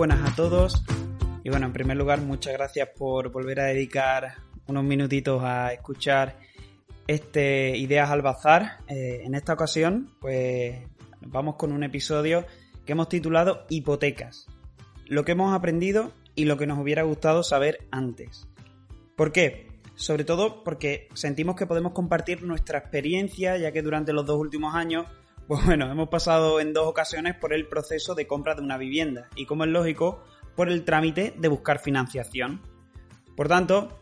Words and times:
Buenas 0.00 0.32
a 0.32 0.34
todos. 0.34 0.82
Y 1.44 1.50
bueno, 1.50 1.66
en 1.66 1.74
primer 1.74 1.94
lugar, 1.94 2.22
muchas 2.22 2.54
gracias 2.54 2.88
por 2.96 3.30
volver 3.30 3.60
a 3.60 3.64
dedicar 3.64 4.36
unos 4.66 4.82
minutitos 4.82 5.42
a 5.44 5.74
escuchar 5.74 6.38
este 7.06 7.76
Ideas 7.76 8.08
al 8.08 8.22
Bazar. 8.22 8.78
Eh, 8.88 9.20
en 9.24 9.34
esta 9.34 9.52
ocasión, 9.52 10.10
pues 10.18 10.78
vamos 11.20 11.56
con 11.56 11.70
un 11.70 11.82
episodio 11.82 12.46
que 12.86 12.92
hemos 12.92 13.10
titulado 13.10 13.66
Hipotecas. 13.68 14.46
Lo 15.04 15.26
que 15.26 15.32
hemos 15.32 15.54
aprendido 15.54 16.12
y 16.34 16.46
lo 16.46 16.56
que 16.56 16.66
nos 16.66 16.78
hubiera 16.78 17.02
gustado 17.02 17.42
saber 17.42 17.86
antes. 17.90 18.48
¿Por 19.18 19.32
qué? 19.32 19.68
Sobre 19.96 20.24
todo 20.24 20.64
porque 20.64 21.08
sentimos 21.12 21.56
que 21.56 21.66
podemos 21.66 21.92
compartir 21.92 22.42
nuestra 22.42 22.78
experiencia, 22.78 23.58
ya 23.58 23.70
que 23.70 23.82
durante 23.82 24.14
los 24.14 24.24
dos 24.24 24.38
últimos 24.38 24.74
años 24.74 25.04
pues 25.50 25.66
bueno, 25.66 25.90
hemos 25.90 26.08
pasado 26.08 26.60
en 26.60 26.72
dos 26.72 26.86
ocasiones 26.86 27.34
por 27.34 27.52
el 27.52 27.66
proceso 27.66 28.14
de 28.14 28.28
compra 28.28 28.54
de 28.54 28.62
una 28.62 28.78
vivienda 28.78 29.28
y, 29.34 29.46
como 29.46 29.64
es 29.64 29.70
lógico, 29.70 30.22
por 30.54 30.68
el 30.68 30.84
trámite 30.84 31.34
de 31.36 31.48
buscar 31.48 31.80
financiación. 31.80 32.62
Por 33.34 33.48
tanto, 33.48 34.00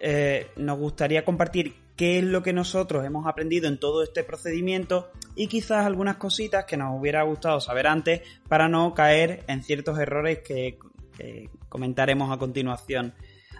eh, 0.00 0.48
nos 0.56 0.76
gustaría 0.80 1.24
compartir 1.24 1.76
qué 1.94 2.18
es 2.18 2.24
lo 2.24 2.42
que 2.42 2.52
nosotros 2.52 3.04
hemos 3.04 3.28
aprendido 3.28 3.68
en 3.68 3.78
todo 3.78 4.02
este 4.02 4.24
procedimiento 4.24 5.12
y 5.36 5.46
quizás 5.46 5.86
algunas 5.86 6.16
cositas 6.16 6.64
que 6.64 6.76
nos 6.76 6.98
hubiera 6.98 7.22
gustado 7.22 7.60
saber 7.60 7.86
antes 7.86 8.22
para 8.48 8.68
no 8.68 8.92
caer 8.92 9.44
en 9.46 9.62
ciertos 9.62 9.96
errores 9.96 10.40
que, 10.40 10.76
que 11.16 11.50
comentaremos 11.68 12.32
a 12.32 12.38
continuación. 12.38 13.14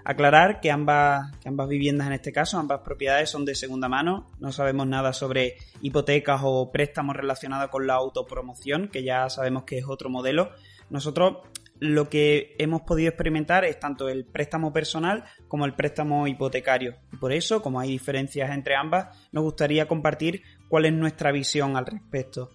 Aclarar 0.05 0.61
que 0.61 0.71
ambas, 0.71 1.31
que 1.39 1.49
ambas 1.49 1.69
viviendas 1.69 2.07
en 2.07 2.15
este 2.15 2.33
caso, 2.33 2.59
ambas 2.59 2.81
propiedades 2.81 3.29
son 3.29 3.45
de 3.45 3.55
segunda 3.55 3.89
mano, 3.89 4.27
no 4.39 4.51
sabemos 4.51 4.87
nada 4.87 5.13
sobre 5.13 5.57
hipotecas 5.83 6.41
o 6.43 6.71
préstamos 6.73 7.17
relacionados 7.17 7.71
con 7.71 7.87
la 7.87 7.95
autopromoción, 7.95 8.89
que 8.89 9.03
ya 9.03 9.29
sabemos 9.29 9.65
que 9.65 9.79
es 9.79 9.85
otro 9.87 10.09
modelo. 10.09 10.51
Nosotros 10.89 11.39
lo 11.81 12.11
que 12.11 12.55
hemos 12.59 12.83
podido 12.83 13.09
experimentar 13.09 13.65
es 13.65 13.81
tanto 13.81 14.09
el 14.09 14.27
préstamo 14.27 14.73
personal 14.73 15.25
como 15.49 15.65
el 15.65 15.75
préstamo 15.75 16.27
hipotecario. 16.27 16.97
Y 17.13 17.17
por 17.17 17.33
eso, 17.33 17.63
como 17.63 17.81
hay 17.81 17.89
diferencias 17.89 18.51
entre 18.51 18.77
ambas, 18.77 19.17
nos 19.33 19.45
gustaría 19.45 19.89
compartir 19.89 20.43
cuál 20.69 20.85
es 20.85 20.93
nuestra 20.93 21.33
visión 21.33 21.77
al 21.77 21.87
respecto. 21.87 22.51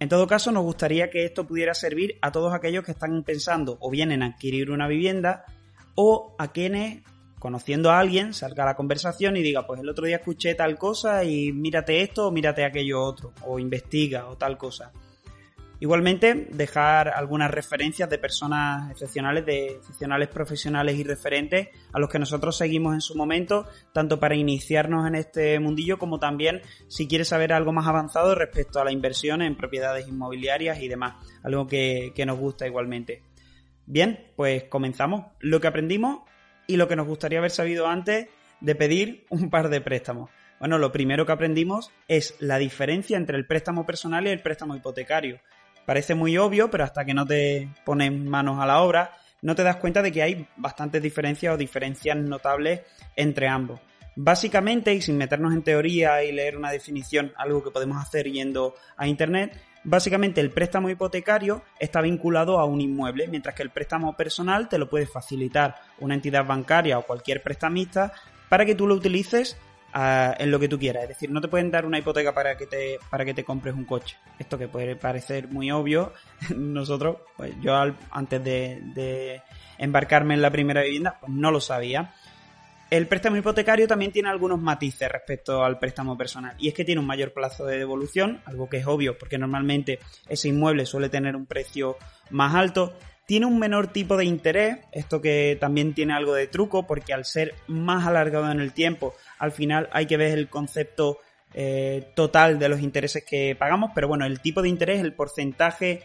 En 0.00 0.08
todo 0.08 0.26
caso, 0.26 0.50
nos 0.50 0.64
gustaría 0.64 1.10
que 1.10 1.24
esto 1.24 1.46
pudiera 1.46 1.74
servir 1.74 2.18
a 2.20 2.32
todos 2.32 2.52
aquellos 2.52 2.84
que 2.84 2.92
están 2.92 3.22
pensando 3.22 3.76
o 3.80 3.90
bien 3.90 4.12
en 4.12 4.22
adquirir 4.22 4.70
una 4.70 4.88
vivienda 4.88 5.44
o 5.94 6.34
a 6.38 6.52
quienes, 6.52 7.02
conociendo 7.38 7.90
a 7.90 7.98
alguien, 7.98 8.34
salga 8.34 8.64
la 8.64 8.76
conversación 8.76 9.36
y 9.36 9.42
diga, 9.42 9.66
pues 9.66 9.80
el 9.80 9.88
otro 9.88 10.06
día 10.06 10.16
escuché 10.16 10.54
tal 10.54 10.78
cosa 10.78 11.24
y 11.24 11.52
mírate 11.52 12.02
esto 12.02 12.28
o 12.28 12.30
mírate 12.30 12.64
aquello 12.64 13.02
otro, 13.02 13.32
o 13.46 13.58
investiga 13.58 14.26
o 14.26 14.36
tal 14.36 14.56
cosa. 14.58 14.92
Igualmente, 15.80 16.46
dejar 16.50 17.08
algunas 17.08 17.50
referencias 17.50 18.08
de 18.08 18.16
personas 18.16 18.90
excepcionales, 18.92 19.44
de 19.44 19.66
excepcionales 19.66 20.28
profesionales 20.28 20.96
y 20.96 21.04
referentes 21.04 21.68
a 21.92 21.98
los 21.98 22.08
que 22.08 22.18
nosotros 22.18 22.56
seguimos 22.56 22.94
en 22.94 23.00
su 23.00 23.14
momento, 23.16 23.66
tanto 23.92 24.18
para 24.18 24.36
iniciarnos 24.36 25.06
en 25.06 25.16
este 25.16 25.58
mundillo 25.58 25.98
como 25.98 26.18
también 26.18 26.62
si 26.88 27.08
quieres 27.08 27.28
saber 27.28 27.52
algo 27.52 27.72
más 27.72 27.86
avanzado 27.86 28.34
respecto 28.34 28.80
a 28.80 28.84
la 28.84 28.92
inversión 28.92 29.42
en 29.42 29.56
propiedades 29.56 30.08
inmobiliarias 30.08 30.80
y 30.80 30.88
demás, 30.88 31.16
algo 31.42 31.66
que, 31.66 32.12
que 32.14 32.24
nos 32.24 32.38
gusta 32.38 32.66
igualmente. 32.66 33.22
Bien, 33.86 34.32
pues 34.36 34.64
comenzamos. 34.64 35.26
Lo 35.40 35.60
que 35.60 35.66
aprendimos 35.66 36.20
y 36.66 36.76
lo 36.76 36.88
que 36.88 36.96
nos 36.96 37.06
gustaría 37.06 37.38
haber 37.38 37.50
sabido 37.50 37.86
antes 37.86 38.28
de 38.60 38.74
pedir 38.74 39.26
un 39.28 39.50
par 39.50 39.68
de 39.68 39.80
préstamos. 39.80 40.30
Bueno, 40.58 40.78
lo 40.78 40.92
primero 40.92 41.26
que 41.26 41.32
aprendimos 41.32 41.90
es 42.08 42.36
la 42.38 42.58
diferencia 42.58 43.16
entre 43.16 43.36
el 43.36 43.46
préstamo 43.46 43.84
personal 43.84 44.26
y 44.26 44.30
el 44.30 44.40
préstamo 44.40 44.74
hipotecario. 44.74 45.40
Parece 45.84 46.14
muy 46.14 46.38
obvio, 46.38 46.70
pero 46.70 46.84
hasta 46.84 47.04
que 47.04 47.12
no 47.12 47.26
te 47.26 47.68
pones 47.84 48.12
manos 48.12 48.58
a 48.60 48.66
la 48.66 48.80
obra, 48.80 49.12
no 49.42 49.54
te 49.54 49.62
das 49.62 49.76
cuenta 49.76 50.00
de 50.00 50.10
que 50.10 50.22
hay 50.22 50.48
bastantes 50.56 51.02
diferencias 51.02 51.54
o 51.54 51.58
diferencias 51.58 52.16
notables 52.16 52.80
entre 53.16 53.46
ambos. 53.48 53.80
Básicamente, 54.16 54.94
y 54.94 55.02
sin 55.02 55.18
meternos 55.18 55.52
en 55.52 55.62
teoría 55.62 56.22
y 56.24 56.32
leer 56.32 56.56
una 56.56 56.70
definición, 56.70 57.32
algo 57.36 57.62
que 57.62 57.70
podemos 57.70 58.00
hacer 58.02 58.30
yendo 58.30 58.74
a 58.96 59.06
internet, 59.06 59.60
Básicamente 59.84 60.40
el 60.40 60.50
préstamo 60.50 60.88
hipotecario 60.88 61.62
está 61.78 62.00
vinculado 62.00 62.58
a 62.58 62.64
un 62.64 62.80
inmueble, 62.80 63.28
mientras 63.28 63.54
que 63.54 63.62
el 63.62 63.68
préstamo 63.68 64.16
personal 64.16 64.66
te 64.66 64.78
lo 64.78 64.88
puede 64.88 65.06
facilitar 65.06 65.76
una 66.00 66.14
entidad 66.14 66.46
bancaria 66.46 66.98
o 66.98 67.02
cualquier 67.02 67.42
prestamista 67.42 68.14
para 68.48 68.64
que 68.64 68.74
tú 68.74 68.86
lo 68.86 68.94
utilices 68.94 69.58
uh, 69.94 70.32
en 70.38 70.50
lo 70.50 70.58
que 70.58 70.68
tú 70.68 70.78
quieras. 70.78 71.02
Es 71.02 71.08
decir, 71.10 71.30
no 71.30 71.42
te 71.42 71.48
pueden 71.48 71.70
dar 71.70 71.84
una 71.84 71.98
hipoteca 71.98 72.32
para 72.32 72.56
que 72.56 72.66
te, 72.66 72.98
para 73.10 73.26
que 73.26 73.34
te 73.34 73.44
compres 73.44 73.74
un 73.74 73.84
coche. 73.84 74.16
Esto 74.38 74.56
que 74.56 74.68
puede 74.68 74.96
parecer 74.96 75.48
muy 75.48 75.70
obvio, 75.70 76.14
nosotros, 76.56 77.18
pues 77.36 77.52
yo 77.60 77.76
al, 77.76 77.94
antes 78.10 78.42
de, 78.42 78.80
de 78.94 79.42
embarcarme 79.76 80.32
en 80.32 80.40
la 80.40 80.50
primera 80.50 80.82
vivienda, 80.82 81.18
pues 81.20 81.30
no 81.30 81.50
lo 81.50 81.60
sabía. 81.60 82.14
El 82.90 83.08
préstamo 83.08 83.36
hipotecario 83.36 83.88
también 83.88 84.12
tiene 84.12 84.28
algunos 84.28 84.60
matices 84.60 85.10
respecto 85.10 85.64
al 85.64 85.78
préstamo 85.78 86.16
personal 86.16 86.54
y 86.58 86.68
es 86.68 86.74
que 86.74 86.84
tiene 86.84 87.00
un 87.00 87.06
mayor 87.06 87.32
plazo 87.32 87.64
de 87.64 87.78
devolución, 87.78 88.40
algo 88.44 88.68
que 88.68 88.76
es 88.76 88.86
obvio 88.86 89.18
porque 89.18 89.38
normalmente 89.38 89.98
ese 90.28 90.48
inmueble 90.48 90.86
suele 90.86 91.08
tener 91.08 91.34
un 91.34 91.46
precio 91.46 91.96
más 92.30 92.54
alto, 92.54 92.94
tiene 93.26 93.46
un 93.46 93.58
menor 93.58 93.88
tipo 93.88 94.16
de 94.16 94.26
interés, 94.26 94.78
esto 94.92 95.20
que 95.20 95.56
también 95.58 95.94
tiene 95.94 96.12
algo 96.12 96.34
de 96.34 96.46
truco 96.46 96.86
porque 96.86 97.14
al 97.14 97.24
ser 97.24 97.54
más 97.66 98.06
alargado 98.06 98.50
en 98.52 98.60
el 98.60 98.72
tiempo, 98.72 99.14
al 99.38 99.52
final 99.52 99.88
hay 99.92 100.06
que 100.06 100.18
ver 100.18 100.36
el 100.36 100.48
concepto 100.48 101.18
eh, 101.54 102.12
total 102.14 102.58
de 102.58 102.68
los 102.68 102.80
intereses 102.80 103.24
que 103.24 103.56
pagamos, 103.58 103.92
pero 103.94 104.08
bueno, 104.08 104.26
el 104.26 104.40
tipo 104.40 104.60
de 104.60 104.68
interés, 104.68 105.00
el 105.00 105.14
porcentaje 105.14 106.02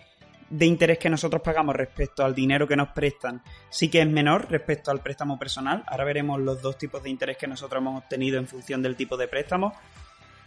de 0.49 0.65
interés 0.65 0.97
que 0.97 1.09
nosotros 1.09 1.41
pagamos 1.41 1.75
respecto 1.75 2.23
al 2.23 2.33
dinero 2.33 2.67
que 2.67 2.75
nos 2.75 2.89
prestan 2.89 3.41
sí 3.69 3.89
que 3.89 4.01
es 4.01 4.07
menor 4.07 4.49
respecto 4.49 4.91
al 4.91 5.01
préstamo 5.01 5.37
personal. 5.37 5.83
Ahora 5.87 6.03
veremos 6.03 6.39
los 6.39 6.61
dos 6.61 6.77
tipos 6.77 7.03
de 7.03 7.09
interés 7.09 7.37
que 7.37 7.47
nosotros 7.47 7.81
hemos 7.81 8.03
obtenido 8.03 8.39
en 8.39 8.47
función 8.47 8.81
del 8.81 8.95
tipo 8.95 9.15
de 9.17 9.27
préstamo. 9.27 9.73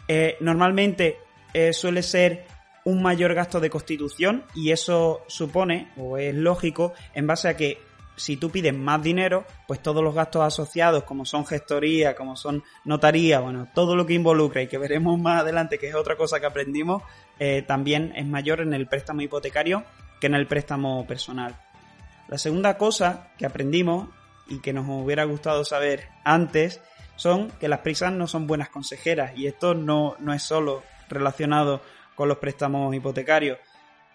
Eh, 0.09 0.37
normalmente 0.41 1.19
eh, 1.55 1.73
suele 1.73 2.03
ser 2.03 2.47
un 2.85 3.03
mayor 3.03 3.35
gasto 3.35 3.61
de 3.61 3.71
constitución 3.71 4.45
y 4.55 4.73
eso 4.73 5.23
supone, 5.29 5.93
o 5.97 6.19
es 6.19 6.35
lógico, 6.35 6.93
en 7.15 7.27
base 7.27 7.49
a 7.49 7.57
que 7.57 7.79
si 8.17 8.37
tú 8.37 8.51
pides 8.51 8.75
más 8.75 9.03
dinero, 9.03 9.45
pues 9.67 9.81
todos 9.81 10.03
los 10.03 10.15
gastos 10.15 10.43
asociados, 10.43 11.05
como 11.05 11.25
son 11.25 11.47
gestoría, 11.47 12.15
como 12.15 12.37
son 12.37 12.63
notaría, 12.85 13.41
bueno, 13.41 13.69
todo 13.75 13.97
lo 13.97 14.07
que 14.07 14.15
involucra 14.15 14.63
y 14.63 14.69
que 14.69 14.79
veremos 14.79 15.19
más 15.19 15.41
adelante, 15.41 15.79
que 15.79 15.89
es 15.89 15.95
otra 15.95 16.17
cosa 16.17 16.39
que 16.39 16.47
aprendimos, 16.47 17.03
eh, 17.45 17.63
también 17.63 18.13
es 18.15 18.25
mayor 18.25 18.61
en 18.61 18.73
el 18.73 18.87
préstamo 18.87 19.21
hipotecario 19.21 19.83
que 20.21 20.29
en 20.29 20.37
el 20.37 20.47
préstamo 20.47 21.05
personal. 21.09 21.57
La 22.29 22.39
segunda 22.39 22.79
cosa 22.79 23.33
que 23.37 23.45
aprendimos 23.45 24.09
y 24.47 24.61
que 24.61 24.73
nos 24.73 24.87
hubiera 24.89 25.25
gustado 25.25 25.65
saber 25.65 26.05
antes 26.23 26.81
son 27.17 27.51
que 27.59 27.67
las 27.67 27.81
prisas 27.81 28.13
no 28.13 28.29
son 28.29 28.47
buenas 28.47 28.69
consejeras 28.69 29.33
y 29.37 29.49
esto 29.49 29.75
no, 29.75 30.15
no 30.21 30.33
es 30.33 30.45
solo 30.45 30.85
relacionado 31.09 31.83
con 32.15 32.29
los 32.29 32.39
préstamos 32.39 32.95
hipotecarios. 32.95 33.59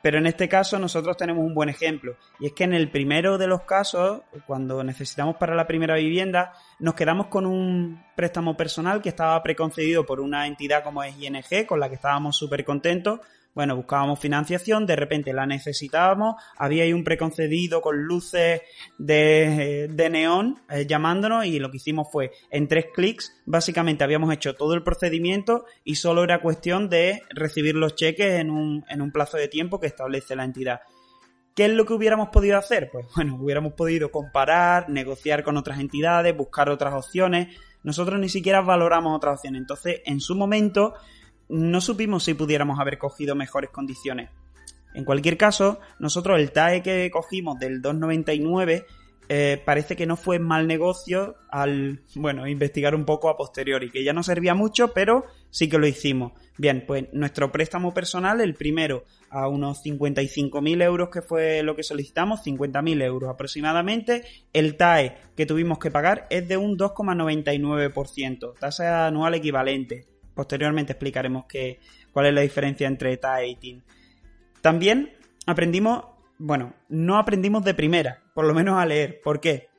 Pero 0.07 0.19
en 0.19 0.25
este 0.25 0.47
caso 0.47 0.79
nosotros 0.79 1.17
tenemos 1.17 1.43
un 1.43 1.53
buen 1.53 1.67
ejemplo. 1.67 2.15
Y 2.39 2.45
es 2.45 2.53
que 2.53 2.63
en 2.63 2.73
el 2.73 2.89
primero 2.89 3.37
de 3.37 3.45
los 3.45 3.63
casos, 3.63 4.21
cuando 4.45 4.81
necesitamos 4.81 5.35
para 5.35 5.53
la 5.53 5.67
primera 5.67 5.95
vivienda, 5.95 6.53
nos 6.79 6.93
quedamos 6.93 7.27
con 7.27 7.45
un 7.45 8.05
préstamo 8.15 8.55
personal 8.55 9.01
que 9.01 9.09
estaba 9.09 9.43
preconcedido 9.43 10.05
por 10.05 10.21
una 10.21 10.47
entidad 10.47 10.81
como 10.81 11.03
es 11.03 11.13
ING, 11.19 11.65
con 11.67 11.81
la 11.81 11.89
que 11.89 11.95
estábamos 11.95 12.37
súper 12.37 12.63
contentos. 12.63 13.19
Bueno, 13.57 13.75
buscábamos 13.75 14.19
financiación, 14.19 14.85
de 14.85 14.95
repente 14.95 15.33
la 15.33 15.47
necesitábamos, 15.47 16.35
había 16.57 16.83
ahí 16.83 16.93
un 16.93 17.03
preconcedido 17.03 17.81
con 17.81 18.03
luces 18.03 18.61
de, 18.99 19.87
de 19.89 20.09
neón 20.11 20.61
eh, 20.69 20.85
llamándonos 20.85 21.43
y 21.43 21.57
lo 21.57 21.71
que 21.71 21.77
hicimos 21.77 22.07
fue 22.11 22.33
en 22.51 22.67
tres 22.67 22.85
clics, 22.93 23.33
básicamente 23.47 24.03
habíamos 24.03 24.31
hecho 24.31 24.53
todo 24.53 24.75
el 24.75 24.83
procedimiento 24.83 25.65
y 25.83 25.95
solo 25.95 26.23
era 26.23 26.39
cuestión 26.39 26.87
de 26.87 27.23
recibir 27.31 27.73
los 27.73 27.95
cheques 27.95 28.39
en 28.39 28.51
un, 28.51 28.85
en 28.89 29.01
un 29.01 29.11
plazo 29.11 29.37
de 29.37 29.47
tiempo 29.47 29.79
que 29.79 29.87
establece 29.87 30.35
la 30.35 30.43
entidad. 30.43 30.81
¿Qué 31.55 31.65
es 31.65 31.71
lo 31.71 31.87
que 31.87 31.93
hubiéramos 31.93 32.29
podido 32.29 32.59
hacer? 32.59 32.91
Pues 32.91 33.07
bueno, 33.15 33.39
hubiéramos 33.41 33.73
podido 33.73 34.11
comparar, 34.11 34.87
negociar 34.87 35.41
con 35.41 35.57
otras 35.57 35.79
entidades, 35.79 36.37
buscar 36.37 36.69
otras 36.69 36.93
opciones. 36.93 37.57
Nosotros 37.81 38.19
ni 38.19 38.29
siquiera 38.29 38.61
valoramos 38.61 39.17
otras 39.17 39.37
opciones. 39.37 39.61
Entonces, 39.61 40.01
en 40.05 40.19
su 40.19 40.35
momento, 40.35 40.93
no 41.49 41.81
supimos 41.81 42.23
si 42.23 42.33
pudiéramos 42.33 42.79
haber 42.79 42.97
cogido 42.97 43.35
mejores 43.35 43.69
condiciones. 43.69 44.29
En 44.93 45.05
cualquier 45.05 45.37
caso, 45.37 45.79
nosotros 45.99 46.39
el 46.39 46.51
TAE 46.51 46.81
que 46.81 47.11
cogimos 47.11 47.59
del 47.59 47.81
299 47.81 48.85
eh, 49.29 49.61
parece 49.65 49.97
que 49.97 50.05
no 50.05 50.15
fue 50.15 50.39
mal 50.39 50.67
negocio 50.67 51.35
al, 51.49 52.01
bueno, 52.15 52.47
investigar 52.47 52.95
un 52.95 53.03
poco 53.03 53.29
a 53.29 53.35
posteriori, 53.35 53.91
que 53.91 54.03
ya 54.03 54.13
no 54.13 54.23
servía 54.23 54.53
mucho, 54.53 54.93
pero 54.93 55.25
sí 55.49 55.67
que 55.67 55.77
lo 55.77 55.85
hicimos. 55.85 56.31
Bien, 56.57 56.85
pues 56.87 57.05
nuestro 57.11 57.51
préstamo 57.51 57.93
personal, 57.93 58.39
el 58.39 58.55
primero, 58.55 59.03
a 59.29 59.49
unos 59.49 59.83
55.000 59.83 60.81
euros 60.81 61.09
que 61.09 61.21
fue 61.21 61.61
lo 61.61 61.75
que 61.75 61.83
solicitamos, 61.83 62.45
50.000 62.45 63.03
euros 63.03 63.29
aproximadamente. 63.29 64.23
El 64.53 64.77
TAE 64.77 65.17
que 65.35 65.45
tuvimos 65.45 65.77
que 65.77 65.91
pagar 65.91 66.25
es 66.29 66.47
de 66.47 66.55
un 66.55 66.77
2,99%, 66.77 68.57
tasa 68.57 69.07
anual 69.07 69.35
equivalente. 69.35 70.16
Posteriormente 70.37 70.93
explicaremos 70.93 71.47
qué, 71.49 71.81
cuál 72.13 72.27
es 72.27 72.33
la 72.33 72.41
diferencia 72.41 72.87
entre 72.87 73.17
TAE 73.17 73.49
y 73.49 73.55
TIN. 73.57 73.83
También 74.61 75.11
aprendimos 75.45 76.05
bueno, 76.39 76.75
no 76.87 77.17
aprendimos 77.17 77.63
de 77.63 77.73
primera, 77.73 78.21
por 78.35 78.45
lo 78.45 78.53
menos 78.53 78.79
a 78.79 78.85
leer. 78.85 79.21
¿Por 79.23 79.39
qué? 79.39 79.69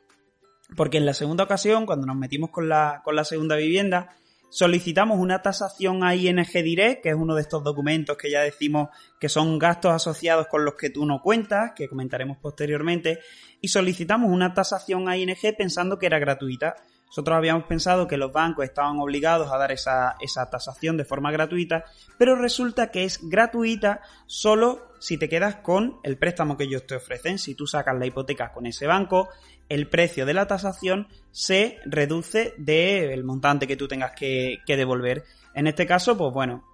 Porque 0.76 0.98
en 0.98 1.06
la 1.06 1.14
segunda 1.14 1.44
ocasión, 1.44 1.86
cuando 1.86 2.06
nos 2.06 2.16
metimos 2.16 2.50
con 2.50 2.68
la, 2.68 3.00
con 3.04 3.14
la 3.14 3.24
segunda 3.24 3.54
vivienda, 3.54 4.16
solicitamos 4.50 5.20
una 5.20 5.40
tasación 5.40 6.02
a 6.02 6.16
ING 6.16 6.44
Direct, 6.52 7.02
que 7.02 7.10
es 7.10 7.14
uno 7.14 7.36
de 7.36 7.42
estos 7.42 7.62
documentos 7.62 8.16
que 8.16 8.30
ya 8.30 8.40
decimos 8.40 8.88
que 9.20 9.28
son 9.28 9.58
gastos 9.58 9.92
asociados 9.92 10.48
con 10.48 10.64
los 10.64 10.74
que 10.74 10.90
tú 10.90 11.06
no 11.06 11.20
cuentas, 11.22 11.72
que 11.76 11.88
comentaremos 11.88 12.38
posteriormente, 12.38 13.20
y 13.60 13.68
solicitamos 13.68 14.30
una 14.30 14.52
tasación 14.52 15.08
a 15.08 15.16
ING 15.16 15.38
pensando 15.56 15.96
que 15.96 16.06
era 16.06 16.18
gratuita. 16.18 16.74
Nosotros 17.08 17.36
habíamos 17.36 17.64
pensado 17.64 18.06
que 18.06 18.16
los 18.16 18.32
bancos 18.32 18.64
estaban 18.64 18.98
obligados 19.00 19.50
a 19.50 19.58
dar 19.58 19.72
esa, 19.72 20.16
esa 20.20 20.48
tasación 20.50 20.96
de 20.96 21.04
forma 21.04 21.32
gratuita, 21.32 21.84
pero 22.18 22.36
resulta 22.36 22.90
que 22.90 23.04
es 23.04 23.20
gratuita 23.28 24.02
solo 24.26 24.88
si 25.00 25.16
te 25.16 25.28
quedas 25.28 25.56
con 25.56 25.98
el 26.02 26.18
préstamo 26.18 26.56
que 26.56 26.64
ellos 26.64 26.86
te 26.86 26.96
ofrecen. 26.96 27.38
Si 27.38 27.54
tú 27.54 27.66
sacas 27.66 27.98
la 27.98 28.06
hipoteca 28.06 28.52
con 28.52 28.66
ese 28.66 28.86
banco, 28.86 29.28
el 29.68 29.88
precio 29.88 30.26
de 30.26 30.34
la 30.34 30.46
tasación 30.46 31.08
se 31.30 31.78
reduce 31.84 32.54
del 32.56 33.24
montante 33.24 33.66
que 33.66 33.76
tú 33.76 33.88
tengas 33.88 34.12
que, 34.12 34.60
devolver. 34.66 35.24
En 35.54 35.66
este 35.66 35.86
caso, 35.86 36.16
pues 36.16 36.32
bueno, 36.32 36.64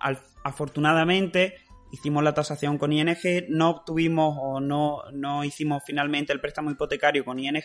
afortunadamente 0.44 1.56
hicimos 1.92 2.24
la 2.24 2.34
tasación 2.34 2.78
con 2.78 2.92
ING, 2.92 3.16
no 3.48 3.70
obtuvimos 3.70 4.36
o 4.40 4.60
no, 4.60 5.02
no 5.12 5.44
hicimos 5.44 5.82
finalmente 5.86 6.32
el 6.32 6.40
préstamo 6.40 6.70
hipotecario 6.70 7.24
con 7.24 7.38
ING, 7.38 7.62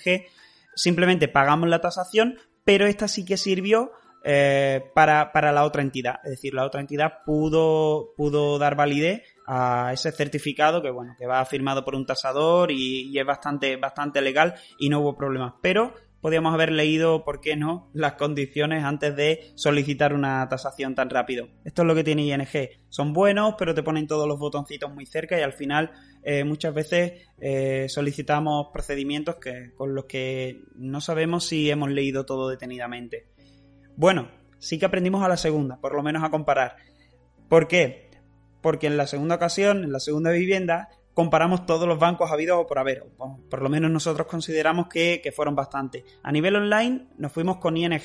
simplemente 0.79 1.27
pagamos 1.27 1.67
la 1.67 1.81
tasación, 1.81 2.37
pero 2.63 2.87
esta 2.87 3.09
sí 3.09 3.25
que 3.25 3.35
sirvió 3.35 3.91
eh, 4.23 4.81
para, 4.95 5.51
la 5.51 5.65
otra 5.65 5.81
entidad. 5.81 6.19
Es 6.23 6.31
decir, 6.31 6.53
la 6.53 6.65
otra 6.65 6.79
entidad 6.79 7.19
pudo, 7.25 8.13
pudo 8.15 8.57
dar 8.57 8.75
validez 8.75 9.23
a 9.45 9.91
ese 9.93 10.13
certificado 10.13 10.81
que, 10.81 10.89
bueno, 10.89 11.15
que 11.17 11.27
va 11.27 11.43
firmado 11.43 11.83
por 11.83 11.95
un 11.95 12.05
tasador 12.05 12.71
y, 12.71 13.17
es 13.17 13.25
bastante, 13.25 13.75
bastante 13.75 14.21
legal 14.21 14.55
y 14.77 14.87
no 14.87 15.01
hubo 15.01 15.17
problemas. 15.17 15.55
Pero 15.61 15.93
podíamos 16.21 16.53
haber 16.53 16.71
leído, 16.71 17.23
¿por 17.23 17.41
qué 17.41 17.55
no?, 17.55 17.89
las 17.93 18.13
condiciones 18.13 18.83
antes 18.83 19.15
de 19.15 19.51
solicitar 19.55 20.13
una 20.13 20.47
tasación 20.49 20.95
tan 20.95 21.09
rápido. 21.09 21.47
Esto 21.63 21.83
es 21.83 21.87
lo 21.87 21.95
que 21.95 22.03
tiene 22.03 22.23
ING. 22.23 22.69
Son 22.89 23.13
buenos, 23.13 23.55
pero 23.57 23.73
te 23.73 23.83
ponen 23.83 24.07
todos 24.07 24.27
los 24.27 24.39
botoncitos 24.39 24.93
muy 24.93 25.05
cerca 25.05 25.39
y 25.39 25.41
al 25.41 25.53
final 25.53 25.91
eh, 26.23 26.43
muchas 26.43 26.73
veces 26.73 27.27
eh, 27.39 27.87
solicitamos 27.89 28.67
procedimientos 28.73 29.35
que, 29.35 29.71
con 29.75 29.95
los 29.95 30.05
que 30.05 30.63
no 30.75 31.01
sabemos 31.01 31.45
si 31.45 31.69
hemos 31.69 31.89
leído 31.89 32.25
todo 32.25 32.49
detenidamente. 32.49 33.27
Bueno, 33.95 34.29
sí 34.59 34.77
que 34.77 34.85
aprendimos 34.85 35.23
a 35.23 35.29
la 35.29 35.37
segunda, 35.37 35.77
por 35.79 35.95
lo 35.95 36.03
menos 36.03 36.23
a 36.23 36.29
comparar. 36.29 36.75
¿Por 37.47 37.67
qué? 37.67 38.09
Porque 38.61 38.87
en 38.87 38.97
la 38.97 39.07
segunda 39.07 39.35
ocasión, 39.35 39.83
en 39.83 39.91
la 39.91 39.99
segunda 39.99 40.31
vivienda, 40.31 40.89
comparamos 41.19 41.65
todos 41.65 41.85
los 41.85 41.99
bancos 41.99 42.31
habidos 42.31 42.59
o 42.61 42.65
por 42.65 42.79
haber. 42.79 43.03
por 43.49 43.61
lo 43.61 43.67
menos 43.67 43.91
nosotros 43.91 44.25
consideramos 44.25 44.87
que, 44.87 45.21
fueron 45.35 45.53
bastante. 45.53 46.05
A 46.23 46.31
nivel 46.31 46.55
online 46.55 47.07
nos 47.17 47.33
fuimos 47.33 47.57
con 47.57 47.75
ING, 47.75 47.99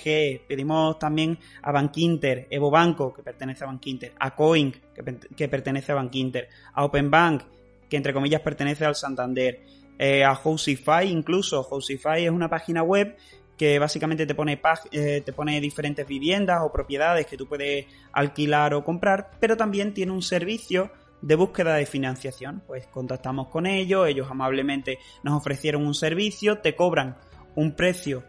pedimos 0.48 0.98
también 0.98 1.38
a 1.62 1.70
Bankinter, 1.70 2.48
Evo 2.50 2.72
Banco, 2.72 3.14
que 3.14 3.22
pertenece 3.22 3.62
a 3.62 3.68
Bankinter, 3.68 4.14
a 4.18 4.34
Coin, 4.34 4.72
que, 4.72 5.18
que 5.36 5.48
pertenece 5.48 5.92
a 5.92 5.94
Bankinter, 5.94 6.48
a 6.72 6.84
Open 6.84 7.08
Bank, 7.08 7.44
que 7.88 7.96
entre 7.96 8.12
comillas 8.12 8.40
pertenece 8.40 8.84
al 8.84 8.96
Santander, 8.96 9.62
eh, 9.96 10.24
a 10.24 10.34
Housify 10.34 11.08
incluso. 11.08 11.62
Housify 11.62 12.24
es 12.24 12.32
una 12.32 12.50
página 12.50 12.82
web 12.82 13.16
que 13.56 13.78
básicamente 13.78 14.26
te 14.26 14.34
pone, 14.34 14.60
eh, 14.90 15.22
te 15.24 15.32
pone 15.32 15.60
diferentes 15.60 16.04
viviendas 16.04 16.62
o 16.64 16.72
propiedades 16.72 17.26
que 17.26 17.36
tú 17.36 17.46
puedes 17.46 17.86
alquilar 18.10 18.74
o 18.74 18.82
comprar, 18.82 19.30
pero 19.38 19.56
también 19.56 19.94
tiene 19.94 20.10
un 20.10 20.22
servicio 20.22 20.90
de 21.24 21.36
búsqueda 21.36 21.76
de 21.76 21.86
financiación. 21.86 22.62
Pues 22.66 22.86
contactamos 22.86 23.48
con 23.48 23.66
ellos, 23.66 24.06
ellos 24.06 24.28
amablemente 24.30 24.98
nos 25.22 25.34
ofrecieron 25.34 25.86
un 25.86 25.94
servicio, 25.94 26.58
te 26.58 26.76
cobran 26.76 27.16
un 27.54 27.72
precio 27.72 28.24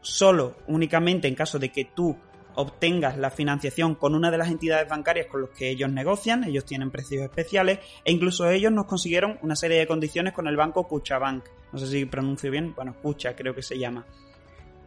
solo, 0.00 0.56
únicamente 0.66 1.28
en 1.28 1.34
caso 1.34 1.58
de 1.58 1.70
que 1.70 1.84
tú 1.84 2.16
obtengas 2.56 3.16
la 3.16 3.30
financiación 3.30 3.94
con 3.94 4.16
una 4.16 4.30
de 4.32 4.38
las 4.38 4.48
entidades 4.48 4.88
bancarias 4.88 5.28
con 5.28 5.42
los 5.42 5.50
que 5.50 5.70
ellos 5.70 5.90
negocian, 5.92 6.42
ellos 6.42 6.64
tienen 6.64 6.90
precios 6.90 7.22
especiales 7.22 7.78
e 8.04 8.10
incluso 8.10 8.50
ellos 8.50 8.72
nos 8.72 8.86
consiguieron 8.86 9.38
una 9.42 9.54
serie 9.54 9.78
de 9.78 9.86
condiciones 9.86 10.32
con 10.32 10.48
el 10.48 10.56
banco 10.56 10.88
Bank. 11.20 11.44
No 11.72 11.78
sé 11.78 11.86
si 11.86 12.04
pronuncio 12.06 12.50
bien, 12.50 12.74
bueno, 12.74 12.96
Cucha 13.00 13.36
creo 13.36 13.54
que 13.54 13.62
se 13.62 13.78
llama. 13.78 14.04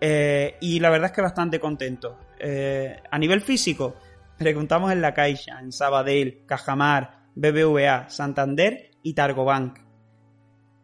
Eh, 0.02 0.58
y 0.60 0.82
la 0.82 0.90
verdad 0.90 1.12
es 1.12 1.16
que 1.16 1.22
bastante 1.22 1.62
contento. 1.62 2.18
Eh, 2.38 3.02
a 3.10 3.18
nivel 3.18 3.40
físico, 3.40 3.96
preguntamos 4.38 4.92
en 4.92 5.02
La 5.02 5.14
Caixa, 5.14 5.62
en 5.62 5.72
Sabadell, 5.72 6.44
Cajamar, 6.46 7.23
BBVA, 7.36 8.10
Santander 8.10 8.92
y 9.02 9.14
Targobank. 9.14 9.80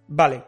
Vale. 0.08 0.44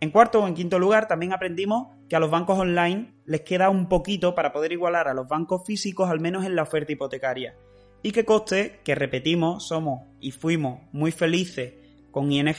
En 0.00 0.10
cuarto 0.10 0.42
o 0.42 0.48
en 0.48 0.54
quinto 0.54 0.78
lugar, 0.78 1.08
también 1.08 1.32
aprendimos 1.32 1.88
que 2.08 2.16
a 2.16 2.20
los 2.20 2.30
bancos 2.30 2.58
online 2.58 3.12
les 3.24 3.42
queda 3.42 3.70
un 3.70 3.88
poquito 3.88 4.34
para 4.34 4.52
poder 4.52 4.72
igualar 4.72 5.08
a 5.08 5.14
los 5.14 5.28
bancos 5.28 5.62
físicos, 5.66 6.10
al 6.10 6.20
menos 6.20 6.44
en 6.44 6.56
la 6.56 6.62
oferta 6.62 6.92
hipotecaria. 6.92 7.54
Y 8.02 8.12
que 8.12 8.24
coste, 8.24 8.80
que 8.82 8.94
repetimos, 8.94 9.68
somos 9.68 10.08
y 10.20 10.30
fuimos 10.30 10.80
muy 10.92 11.12
felices 11.12 11.74
con 12.10 12.32
ING, 12.32 12.56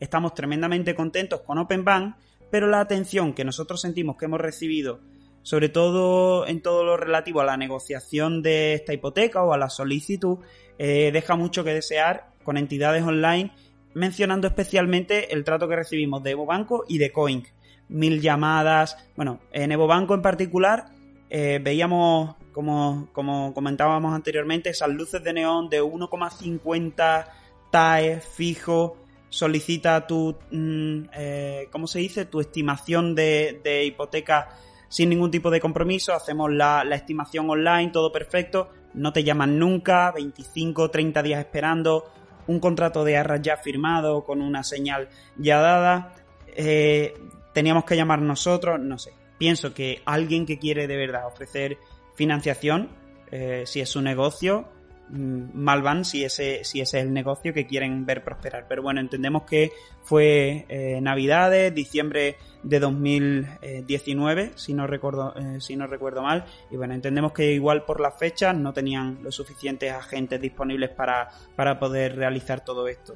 estamos 0.00 0.34
tremendamente 0.34 0.94
contentos 0.94 1.40
con 1.40 1.58
OpenBank, 1.58 2.16
pero 2.50 2.68
la 2.68 2.80
atención 2.80 3.32
que 3.32 3.44
nosotros 3.44 3.80
sentimos 3.80 4.16
que 4.16 4.26
hemos 4.26 4.40
recibido, 4.40 5.00
sobre 5.42 5.68
todo 5.68 6.46
en 6.46 6.60
todo 6.60 6.84
lo 6.84 6.96
relativo 6.96 7.40
a 7.40 7.44
la 7.44 7.56
negociación 7.56 8.42
de 8.42 8.74
esta 8.74 8.92
hipoteca 8.92 9.42
o 9.42 9.52
a 9.52 9.58
la 9.58 9.70
solicitud, 9.70 10.38
eh, 10.84 11.12
deja 11.12 11.36
mucho 11.36 11.62
que 11.62 11.72
desear 11.72 12.32
con 12.42 12.56
entidades 12.56 13.04
online, 13.04 13.52
mencionando 13.94 14.48
especialmente 14.48 15.32
el 15.32 15.44
trato 15.44 15.68
que 15.68 15.76
recibimos 15.76 16.24
de 16.24 16.32
Evo 16.32 16.44
Banco 16.44 16.84
y 16.88 16.98
de 16.98 17.12
Coin 17.12 17.44
mil 17.88 18.20
llamadas. 18.20 18.96
Bueno, 19.14 19.38
en 19.52 19.70
Evo 19.70 19.86
Banco 19.86 20.14
en 20.14 20.22
particular 20.22 20.86
eh, 21.30 21.60
veíamos, 21.62 22.34
como, 22.50 23.08
como 23.12 23.54
comentábamos 23.54 24.12
anteriormente, 24.12 24.70
esas 24.70 24.88
luces 24.88 25.22
de 25.22 25.32
neón 25.32 25.68
de 25.68 25.80
1,50 25.80 27.26
TAE 27.70 28.20
fijo. 28.20 28.96
Solicita 29.28 30.04
tu, 30.08 30.36
mm, 30.50 31.02
eh, 31.14 31.68
¿cómo 31.70 31.86
se 31.86 32.00
dice? 32.00 32.24
Tu 32.24 32.40
estimación 32.40 33.14
de, 33.14 33.84
hipoteca 33.86 34.48
sin 34.92 35.08
ningún 35.08 35.30
tipo 35.30 35.50
de 35.50 35.58
compromiso. 35.58 36.12
Hacemos 36.12 36.52
la, 36.52 36.82
estimación 36.92 37.48
online, 37.48 37.90
todo 37.90 38.12
perfecto. 38.12 38.68
No 38.92 39.10
te 39.10 39.24
llaman 39.24 39.58
nunca, 39.58 40.12
25, 40.12 40.90
30 40.90 41.22
días 41.22 41.40
esperando. 41.40 42.12
Un 42.46 42.60
contrato 42.60 43.02
de 43.02 43.16
arras 43.16 43.40
ya 43.40 43.56
firmado 43.56 44.22
con 44.22 44.42
una 44.42 44.62
señal 44.62 45.08
ya 45.38 45.60
dada. 45.60 46.12
Eh, 46.48 47.14
teníamos 47.54 47.84
que 47.86 47.96
llamar 47.96 48.20
nosotros, 48.20 48.78
no 48.80 48.98
sé. 48.98 49.14
Pienso 49.38 49.72
que 49.72 50.02
alguien 50.04 50.44
que 50.44 50.58
quiere 50.58 50.86
de 50.86 50.96
verdad 50.98 51.26
ofrecer 51.26 51.78
financiación, 52.14 52.90
eh, 53.30 53.62
si 53.64 53.80
es 53.80 53.88
su 53.88 54.02
negocio, 54.02 54.68
mal 55.08 55.82
van 55.82 56.04
si 56.04 56.24
ese, 56.24 56.64
si 56.64 56.80
ese 56.80 56.98
es 56.98 57.04
el 57.04 57.12
negocio 57.12 57.52
que 57.52 57.66
quieren 57.66 58.06
ver 58.06 58.24
prosperar. 58.24 58.66
Pero 58.68 58.82
bueno, 58.82 59.00
entendemos 59.00 59.42
que 59.42 59.70
fue 60.02 60.64
eh, 60.68 61.00
Navidades, 61.00 61.74
diciembre 61.74 62.36
de 62.62 62.80
2019, 62.80 64.52
si 64.54 64.74
no 64.74 64.86
recuerdo, 64.86 65.34
eh, 65.36 65.60
si 65.60 65.76
no 65.76 65.86
recuerdo 65.86 66.22
mal. 66.22 66.44
Y 66.70 66.76
bueno, 66.76 66.94
entendemos 66.94 67.32
que 67.32 67.52
igual 67.52 67.84
por 67.84 68.00
las 68.00 68.18
fechas 68.18 68.56
no 68.56 68.72
tenían 68.72 69.18
los 69.22 69.34
suficientes 69.34 69.92
agentes 69.92 70.40
disponibles 70.40 70.90
para, 70.90 71.28
para 71.56 71.78
poder 71.78 72.16
realizar 72.16 72.64
todo 72.64 72.88
esto. 72.88 73.14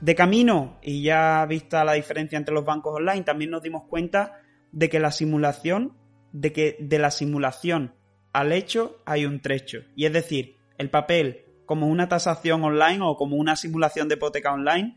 De 0.00 0.14
camino, 0.14 0.78
y 0.82 1.02
ya 1.02 1.44
vista 1.46 1.84
la 1.84 1.94
diferencia 1.94 2.38
entre 2.38 2.54
los 2.54 2.64
bancos 2.64 2.94
online, 2.94 3.22
también 3.22 3.50
nos 3.50 3.62
dimos 3.62 3.82
cuenta 3.84 4.40
de 4.70 4.88
que 4.88 5.00
la 5.00 5.10
simulación, 5.10 5.96
de 6.32 6.52
que 6.52 6.76
de 6.78 6.98
la 6.98 7.10
simulación 7.10 7.94
al 8.32 8.52
hecho 8.52 9.02
hay 9.04 9.24
un 9.24 9.40
trecho. 9.40 9.78
Y 9.96 10.06
es 10.06 10.12
decir, 10.12 10.56
el 10.76 10.90
papel 10.90 11.44
como 11.66 11.88
una 11.88 12.08
tasación 12.08 12.64
online 12.64 13.00
o 13.02 13.16
como 13.16 13.36
una 13.36 13.56
simulación 13.56 14.08
de 14.08 14.14
hipoteca 14.14 14.52
online 14.52 14.96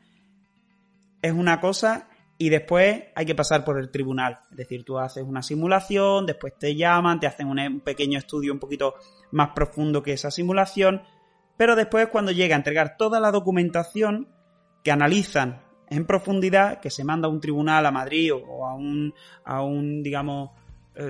es 1.22 1.34
una 1.34 1.60
cosa 1.60 2.08
y 2.38 2.50
después 2.50 3.04
hay 3.14 3.26
que 3.26 3.36
pasar 3.36 3.64
por 3.64 3.78
el 3.78 3.92
tribunal. 3.92 4.40
Es 4.50 4.58
decir, 4.58 4.84
tú 4.84 4.98
haces 4.98 5.24
una 5.24 5.44
simulación, 5.44 6.26
después 6.26 6.58
te 6.58 6.76
llaman, 6.76 7.20
te 7.20 7.28
hacen 7.28 7.48
un 7.48 7.82
pequeño 7.82 8.18
estudio 8.18 8.52
un 8.52 8.60
poquito 8.60 8.96
más 9.32 9.50
profundo 9.50 10.02
que 10.02 10.14
esa 10.14 10.32
simulación, 10.32 11.04
pero 11.58 11.76
después 11.76 12.08
cuando 12.08 12.32
llega 12.32 12.56
a 12.56 12.58
entregar 12.58 12.98
toda 12.98 13.20
la 13.20 13.32
documentación 13.32 14.30
que 14.84 14.92
analizan 14.92 15.62
en 15.88 16.08
profundidad, 16.08 16.80
que 16.80 16.90
se 16.90 17.04
manda 17.04 17.28
a 17.28 17.32
un 17.32 17.42
tribunal 17.42 17.86
a 17.86 17.92
Madrid 17.92 18.34
o 18.34 18.66
a 18.66 18.74
un, 18.74 19.14
a 19.44 19.62
un 19.62 20.02
digamos, 20.02 20.50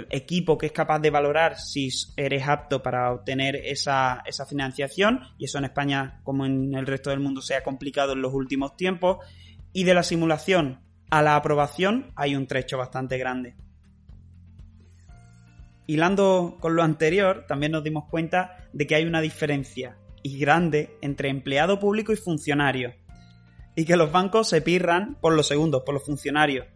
equipo 0.10 0.58
que 0.58 0.68
es 0.68 0.72
capaz 0.72 1.00
de 1.00 1.10
valorar 1.10 1.58
si 1.58 1.90
eres 2.16 2.48
apto 2.48 2.84
para 2.84 3.12
obtener 3.12 3.56
esa, 3.56 4.22
esa 4.26 4.46
financiación, 4.46 5.22
y 5.38 5.46
eso 5.46 5.58
en 5.58 5.66
España, 5.66 6.22
como 6.24 6.46
en 6.46 6.74
el 6.76 6.86
resto 6.86 7.10
del 7.10 7.20
mundo, 7.20 7.42
se 7.42 7.56
ha 7.56 7.64
complicado 7.64 8.14
en 8.14 8.22
los 8.22 8.34
últimos 8.34 8.76
tiempos, 8.76 9.18
y 9.74 9.84
de 9.84 9.94
la 9.94 10.04
simulación 10.04 10.82
a 11.10 11.22
la 11.22 11.36
aprobación 11.36 12.12
hay 12.16 12.36
un 12.36 12.48
trecho 12.48 12.78
bastante 12.78 13.18
grande. 13.18 13.56
Hilando 15.88 16.58
con 16.60 16.76
lo 16.76 16.84
anterior, 16.84 17.46
también 17.48 17.74
nos 17.74 17.84
dimos 17.84 18.06
cuenta 18.10 18.70
de 18.72 18.88
que 18.88 18.96
hay 18.96 19.06
una 19.06 19.20
diferencia 19.20 19.98
y 20.24 20.38
grande 20.38 20.96
entre 21.02 21.30
empleado 21.30 21.80
público 21.80 22.14
y 22.14 22.16
funcionario. 22.16 22.94
Y 23.76 23.86
que 23.86 23.98
los 23.98 24.12
bancos 24.12 24.48
se 24.50 24.62
pirran 24.62 25.16
por 25.20 25.34
los 25.34 25.48
segundos, 25.48 25.84
por 25.84 25.94
los 25.94 26.06
funcionarios. 26.06 26.68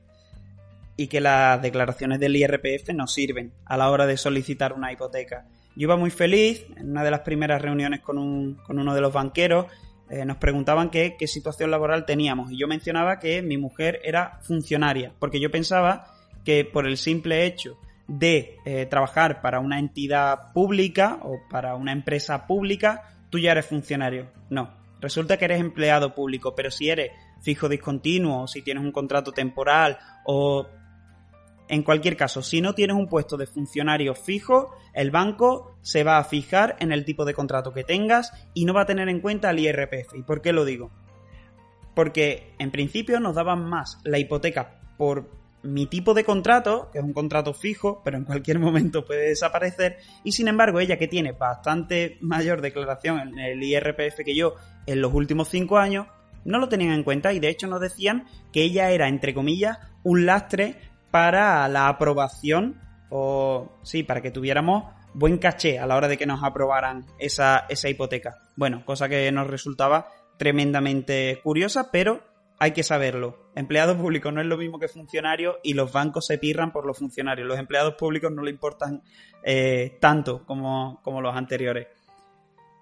Y 0.97 1.07
que 1.07 1.19
las 1.19 1.61
declaraciones 1.61 2.19
del 2.19 2.35
IRPF 2.35 2.89
no 2.93 3.07
sirven 3.07 3.51
a 3.65 3.77
la 3.77 3.89
hora 3.89 4.05
de 4.05 4.17
solicitar 4.17 4.73
una 4.73 4.91
hipoteca. 4.91 5.45
Yo 5.75 5.83
iba 5.83 5.97
muy 5.97 6.09
feliz 6.09 6.65
en 6.77 6.91
una 6.91 7.03
de 7.03 7.11
las 7.11 7.21
primeras 7.21 7.61
reuniones 7.61 7.99
con, 7.99 8.17
uno 8.17 8.95
de 8.95 9.01
los 9.01 9.13
banqueros. 9.13 9.65
Eh, 10.09 10.23
nos 10.23 10.37
preguntaban 10.37 10.89
qué, 10.89 11.15
qué 11.19 11.27
situación 11.27 11.69
laboral 11.69 12.05
teníamos. 12.05 12.51
Y 12.51 12.57
yo 12.57 12.67
mencionaba 12.67 13.19
que 13.19 13.41
mi 13.41 13.57
mujer 13.57 13.99
era 14.03 14.39
funcionaria. 14.43 15.11
Porque 15.19 15.41
yo 15.41 15.51
pensaba 15.51 16.13
que 16.45 16.63
por 16.63 16.87
el 16.87 16.95
simple 16.97 17.45
hecho 17.45 17.77
de 18.07 18.57
eh, 18.65 18.85
trabajar 18.85 19.41
para 19.41 19.59
una 19.59 19.79
entidad 19.79 20.53
pública 20.53 21.19
o 21.23 21.39
para 21.49 21.75
una 21.75 21.91
empresa 21.91 22.45
pública, 22.47 23.03
tú 23.29 23.39
ya 23.39 23.51
eres 23.51 23.65
funcionario. 23.65 24.27
No, 24.49 24.73
resulta 25.01 25.37
que 25.37 25.45
eres 25.45 25.59
empleado 25.59 26.13
público, 26.13 26.55
pero 26.55 26.71
si 26.71 26.89
eres 26.89 27.11
fijo 27.41 27.67
discontinuo, 27.67 28.43
o 28.43 28.47
si 28.47 28.61
tienes 28.61 28.83
un 28.83 28.91
contrato 28.91 29.31
temporal 29.31 29.97
o 30.23 30.67
en 31.67 31.83
cualquier 31.83 32.15
caso, 32.15 32.41
si 32.41 32.61
no 32.61 32.73
tienes 32.73 32.95
un 32.95 33.07
puesto 33.07 33.37
de 33.37 33.47
funcionario 33.47 34.13
fijo, 34.13 34.75
el 34.93 35.11
banco 35.11 35.75
se 35.81 36.03
va 36.03 36.17
a 36.17 36.23
fijar 36.23 36.75
en 36.79 36.91
el 36.91 37.05
tipo 37.05 37.25
de 37.25 37.33
contrato 37.33 37.73
que 37.73 37.83
tengas 37.83 38.31
y 38.53 38.65
no 38.65 38.73
va 38.73 38.81
a 38.81 38.85
tener 38.85 39.09
en 39.09 39.19
cuenta 39.19 39.49
el 39.49 39.59
IRPF. 39.59 40.15
¿Y 40.15 40.21
por 40.21 40.41
qué 40.41 40.53
lo 40.53 40.63
digo? 40.63 40.91
Porque 41.95 42.53
en 42.59 42.71
principio 42.71 43.19
nos 43.19 43.35
daban 43.35 43.65
más 43.65 43.99
la 44.03 44.19
hipoteca 44.19 44.79
por 44.97 45.29
mi 45.63 45.87
tipo 45.87 46.13
de 46.13 46.23
contrato, 46.23 46.89
que 46.91 46.99
es 46.99 47.03
un 47.03 47.13
contrato 47.13 47.53
fijo, 47.53 48.01
pero 48.05 48.17
en 48.17 48.25
cualquier 48.25 48.59
momento 48.59 49.03
puede 49.03 49.29
desaparecer, 49.29 49.97
y 50.23 50.31
sin 50.31 50.47
embargo 50.47 50.79
ella 50.79 50.97
que 50.97 51.07
tiene 51.07 51.31
bastante 51.31 52.17
mayor 52.21 52.61
declaración 52.61 53.19
en 53.19 53.39
el 53.39 53.63
IRPF 53.63 54.23
que 54.23 54.35
yo 54.35 54.53
en 54.85 55.01
los 55.01 55.13
últimos 55.13 55.49
cinco 55.49 55.79
años, 55.79 56.07
no 56.43 56.59
lo 56.59 56.69
tenían 56.69 56.93
en 56.93 57.03
cuenta 57.03 57.33
y 57.33 57.39
de 57.39 57.49
hecho 57.49 57.65
nos 57.65 57.81
decían 57.81 58.27
que 58.53 58.61
ella 58.61 58.91
era, 58.91 59.07
entre 59.07 59.33
comillas, 59.33 59.79
un 60.03 60.27
lastre 60.27 60.77
para 61.15 61.65
la 61.69 61.87
aprobación 61.87 62.77
o 63.09 63.79
sí, 63.83 64.03
para 64.03 64.21
que 64.21 64.31
tuviéramos 64.31 64.83
buen 65.13 65.37
caché 65.37 65.79
a 65.79 65.87
la 65.87 65.95
hora 65.95 66.09
de 66.09 66.17
que 66.17 66.25
nos 66.25 66.43
aprobaran 66.43 67.05
esa, 67.19 67.67
esa 67.69 67.87
hipoteca. 67.87 68.35
Bueno, 68.57 68.83
cosa 68.83 69.07
que 69.07 69.31
nos 69.31 69.47
resultaba 69.47 70.09
tremendamente 70.37 71.39
curiosa, 71.41 71.89
pero 71.89 72.21
hay 72.59 72.71
que 72.71 72.83
saberlo. 72.83 73.49
Empleado 73.55 73.97
público 73.97 74.29
no 74.33 74.41
es 74.41 74.47
lo 74.47 74.57
mismo 74.57 74.77
que 74.77 74.89
funcionario 74.89 75.59
y 75.63 75.73
los 75.73 75.93
bancos 75.93 76.25
se 76.25 76.37
pirran 76.37 76.73
por 76.73 76.85
los 76.85 76.97
funcionarios. 76.97 77.47
Los 77.47 77.59
empleados 77.59 77.95
públicos 77.95 78.29
no 78.33 78.43
le 78.43 78.51
importan 78.51 79.01
eh, 79.41 79.97
tanto 80.01 80.45
como, 80.45 80.99
los 81.05 81.33
anteriores. 81.33 81.87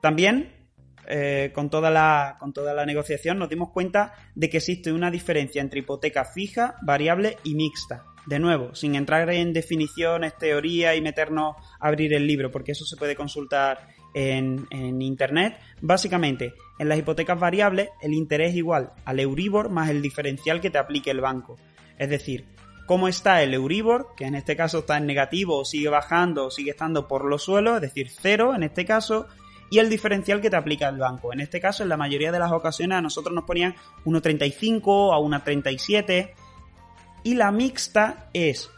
También, 0.01 0.71
eh, 1.05 1.51
con, 1.53 1.69
toda 1.69 1.91
la, 1.91 2.37
con 2.39 2.51
toda 2.51 2.73
la 2.73 2.87
negociación, 2.87 3.37
nos 3.37 3.49
dimos 3.49 3.69
cuenta 3.69 4.15
de 4.33 4.49
que 4.49 4.57
existe 4.57 4.91
una 4.91 5.11
diferencia 5.11 5.61
entre 5.61 5.81
hipoteca 5.81 6.25
fija, 6.25 6.77
variable 6.81 7.37
y 7.43 7.53
mixta. 7.53 8.05
De 8.25 8.39
nuevo, 8.39 8.73
sin 8.73 8.95
entrar 8.95 9.29
en 9.29 9.51
definiciones, 9.51 10.37
teoría 10.37 10.95
y 10.95 11.01
meternos 11.01 11.55
a 11.79 11.87
abrir 11.87 12.13
el 12.13 12.25
libro, 12.25 12.51
porque 12.51 12.71
eso 12.71 12.85
se 12.85 12.95
puede 12.95 13.15
consultar 13.15 13.89
en, 14.13 15.01
Internet. 15.01 15.59
Básicamente, 15.81 16.53
en 16.79 16.89
las 16.89 16.99
hipotecas 16.99 17.39
variables, 17.39 17.89
el 18.01 18.13
interés 18.13 18.51
es 18.51 18.57
igual 18.57 18.93
al 19.05 19.19
Euribor 19.19 19.69
más 19.69 19.89
el 19.89 20.01
diferencial 20.01 20.61
que 20.61 20.69
te 20.69 20.77
aplique 20.77 21.11
el 21.11 21.19
banco. 21.19 21.57
Es 21.97 22.09
decir, 22.09 22.45
cómo 22.85 23.07
está 23.07 23.43
el 23.43 23.53
Euribor, 23.53 24.09
que 24.15 24.25
en 24.25 24.35
este 24.35 24.55
caso 24.55 24.79
está 24.79 24.97
en 24.97 25.05
negativo 25.05 25.65
sigue 25.65 25.89
bajando 25.89 26.51
sigue 26.51 26.71
estando 26.71 27.07
por 27.07 27.25
los 27.25 27.43
suelos, 27.43 27.75
es 27.75 27.81
decir, 27.81 28.09
cero 28.09 28.53
en 28.55 28.63
este 28.63 28.85
caso, 28.85 29.27
y 29.69 29.79
el 29.79 29.89
diferencial 29.89 30.39
que 30.39 30.49
te 30.49 30.55
aplica 30.55 30.87
el 30.87 30.97
banco. 30.97 31.33
En 31.33 31.39
este 31.39 31.59
caso, 31.59 31.83
en 31.83 31.89
la 31.89 31.97
mayoría 31.97 32.31
de 32.31 32.39
las 32.39 32.51
ocasiones 32.51 32.97
a 32.97 33.01
nosotros 33.01 33.33
nos 33.33 33.45
ponían 33.45 33.75
1,35 34.05 35.13
a 35.13 35.17
1,37 35.17 36.31
y 37.23 37.35
la 37.35 37.51
mixta 37.51 38.29
es, 38.33 38.69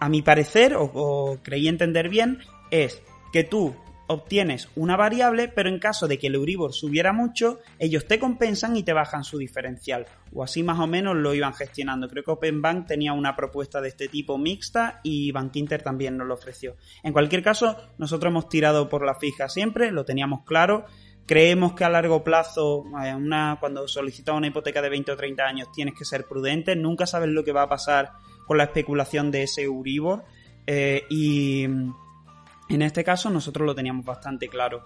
a 0.00 0.08
mi 0.08 0.22
parecer, 0.22 0.74
o, 0.78 1.38
creí 1.42 1.68
entender 1.68 2.08
bien, 2.08 2.40
es 2.70 3.02
que 3.32 3.44
tú 3.44 3.74
obtienes 4.08 4.68
una 4.74 4.96
variable, 4.96 5.48
pero 5.48 5.68
en 5.68 5.78
caso 5.78 6.06
de 6.06 6.18
que 6.18 6.26
el 6.26 6.34
Euribor 6.34 6.72
subiera 6.72 7.12
mucho, 7.12 7.60
ellos 7.78 8.06
te 8.06 8.18
compensan 8.18 8.76
y 8.76 8.82
te 8.82 8.92
bajan 8.92 9.24
su 9.24 9.38
diferencial. 9.38 10.06
O 10.34 10.42
así 10.42 10.62
más 10.62 10.78
o 10.80 10.86
menos 10.86 11.16
lo 11.16 11.34
iban 11.34 11.54
gestionando. 11.54 12.08
Creo 12.08 12.24
que 12.24 12.30
OpenBank 12.30 12.86
tenía 12.86 13.12
una 13.12 13.36
propuesta 13.36 13.80
de 13.80 13.88
este 13.88 14.08
tipo 14.08 14.38
mixta 14.38 15.00
y 15.02 15.32
Bankinter 15.32 15.82
también 15.82 16.16
nos 16.16 16.26
lo 16.26 16.34
ofreció. 16.34 16.76
En 17.02 17.12
cualquier 17.12 17.42
caso, 17.42 17.76
nosotros 17.98 18.30
hemos 18.30 18.48
tirado 18.48 18.88
por 18.88 19.06
la 19.06 19.14
fija 19.14 19.48
siempre, 19.48 19.90
lo 19.90 20.04
teníamos 20.04 20.44
claro. 20.44 20.86
Creemos 21.26 21.74
que 21.74 21.84
a 21.84 21.88
largo 21.88 22.24
plazo, 22.24 22.84
eh, 23.02 23.16
cuando 23.60 23.86
solicitas 23.86 24.34
una 24.34 24.48
hipoteca 24.48 24.82
de 24.82 24.88
20 24.88 25.12
o 25.12 25.16
30 25.16 25.44
años, 25.44 25.68
tienes 25.72 25.94
que 25.94 26.04
ser 26.04 26.26
prudente. 26.26 26.74
Nunca 26.74 27.06
sabes 27.06 27.28
lo 27.28 27.44
que 27.44 27.52
va 27.52 27.62
a 27.62 27.68
pasar 27.68 28.12
con 28.46 28.58
la 28.58 28.64
especulación 28.64 29.30
de 29.30 29.44
ese 29.44 29.62
Euribor. 29.62 30.24
Eh, 30.66 31.04
y 31.08 31.64
en 31.64 32.82
este 32.82 33.04
caso 33.04 33.30
nosotros 33.30 33.66
lo 33.66 33.74
teníamos 33.74 34.04
bastante 34.04 34.48
claro. 34.48 34.84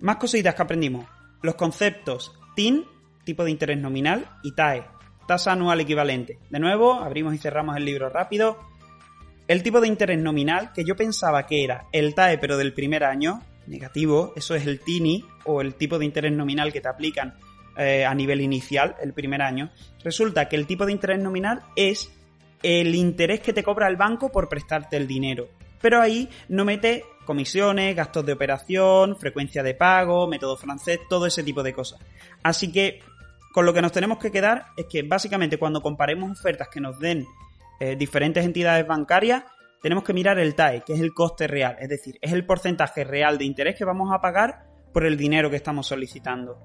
Más 0.00 0.16
cositas 0.16 0.54
que 0.54 0.62
aprendimos. 0.62 1.06
Los 1.42 1.54
conceptos 1.54 2.38
TIN, 2.54 2.84
tipo 3.24 3.44
de 3.44 3.50
interés 3.50 3.78
nominal, 3.78 4.28
y 4.42 4.52
TAE, 4.52 4.86
tasa 5.26 5.52
anual 5.52 5.80
equivalente. 5.80 6.38
De 6.50 6.58
nuevo, 6.58 6.94
abrimos 6.94 7.34
y 7.34 7.38
cerramos 7.38 7.76
el 7.76 7.84
libro 7.84 8.08
rápido. 8.08 8.58
El 9.46 9.62
tipo 9.62 9.80
de 9.80 9.88
interés 9.88 10.18
nominal, 10.18 10.72
que 10.72 10.84
yo 10.84 10.96
pensaba 10.96 11.46
que 11.46 11.64
era 11.64 11.86
el 11.92 12.14
TAE 12.14 12.38
pero 12.38 12.56
del 12.56 12.72
primer 12.72 13.04
año, 13.04 13.42
negativo, 13.66 14.32
eso 14.36 14.54
es 14.54 14.66
el 14.66 14.80
TINI, 14.80 15.24
o 15.44 15.60
el 15.60 15.74
tipo 15.74 15.98
de 15.98 16.04
interés 16.04 16.32
nominal 16.32 16.72
que 16.72 16.80
te 16.80 16.88
aplican 16.88 17.34
eh, 17.76 18.04
a 18.04 18.14
nivel 18.14 18.40
inicial, 18.40 18.96
el 19.02 19.12
primer 19.12 19.42
año. 19.42 19.70
Resulta 20.02 20.48
que 20.48 20.56
el 20.56 20.66
tipo 20.66 20.86
de 20.86 20.92
interés 20.92 21.20
nominal 21.20 21.62
es 21.76 22.10
el 22.62 22.94
interés 22.94 23.40
que 23.40 23.52
te 23.52 23.62
cobra 23.62 23.88
el 23.88 23.96
banco 23.96 24.30
por 24.30 24.48
prestarte 24.48 24.96
el 24.96 25.06
dinero 25.06 25.48
pero 25.80 26.00
ahí 26.00 26.28
no 26.48 26.64
mete 26.64 27.04
comisiones, 27.24 27.94
gastos 27.94 28.24
de 28.24 28.32
operación, 28.32 29.16
frecuencia 29.16 29.62
de 29.62 29.74
pago, 29.74 30.26
método 30.26 30.56
francés, 30.56 31.00
todo 31.08 31.26
ese 31.26 31.42
tipo 31.42 31.62
de 31.62 31.72
cosas. 31.72 32.00
Así 32.42 32.70
que 32.70 33.00
con 33.52 33.66
lo 33.66 33.72
que 33.72 33.82
nos 33.82 33.92
tenemos 33.92 34.18
que 34.18 34.30
quedar 34.30 34.66
es 34.76 34.86
que 34.86 35.02
básicamente 35.02 35.58
cuando 35.58 35.80
comparemos 35.80 36.30
ofertas 36.30 36.68
que 36.68 36.80
nos 36.80 36.98
den 36.98 37.24
eh, 37.80 37.96
diferentes 37.96 38.44
entidades 38.44 38.86
bancarias, 38.86 39.44
tenemos 39.86 40.02
que 40.02 40.12
mirar 40.12 40.40
el 40.40 40.56
TAE, 40.56 40.82
que 40.84 40.94
es 40.94 41.00
el 41.00 41.14
coste 41.14 41.46
real, 41.46 41.76
es 41.78 41.88
decir, 41.88 42.18
es 42.20 42.32
el 42.32 42.44
porcentaje 42.44 43.04
real 43.04 43.38
de 43.38 43.44
interés 43.44 43.76
que 43.76 43.84
vamos 43.84 44.12
a 44.12 44.20
pagar 44.20 44.66
por 44.92 45.06
el 45.06 45.16
dinero 45.16 45.48
que 45.48 45.54
estamos 45.54 45.86
solicitando. 45.86 46.58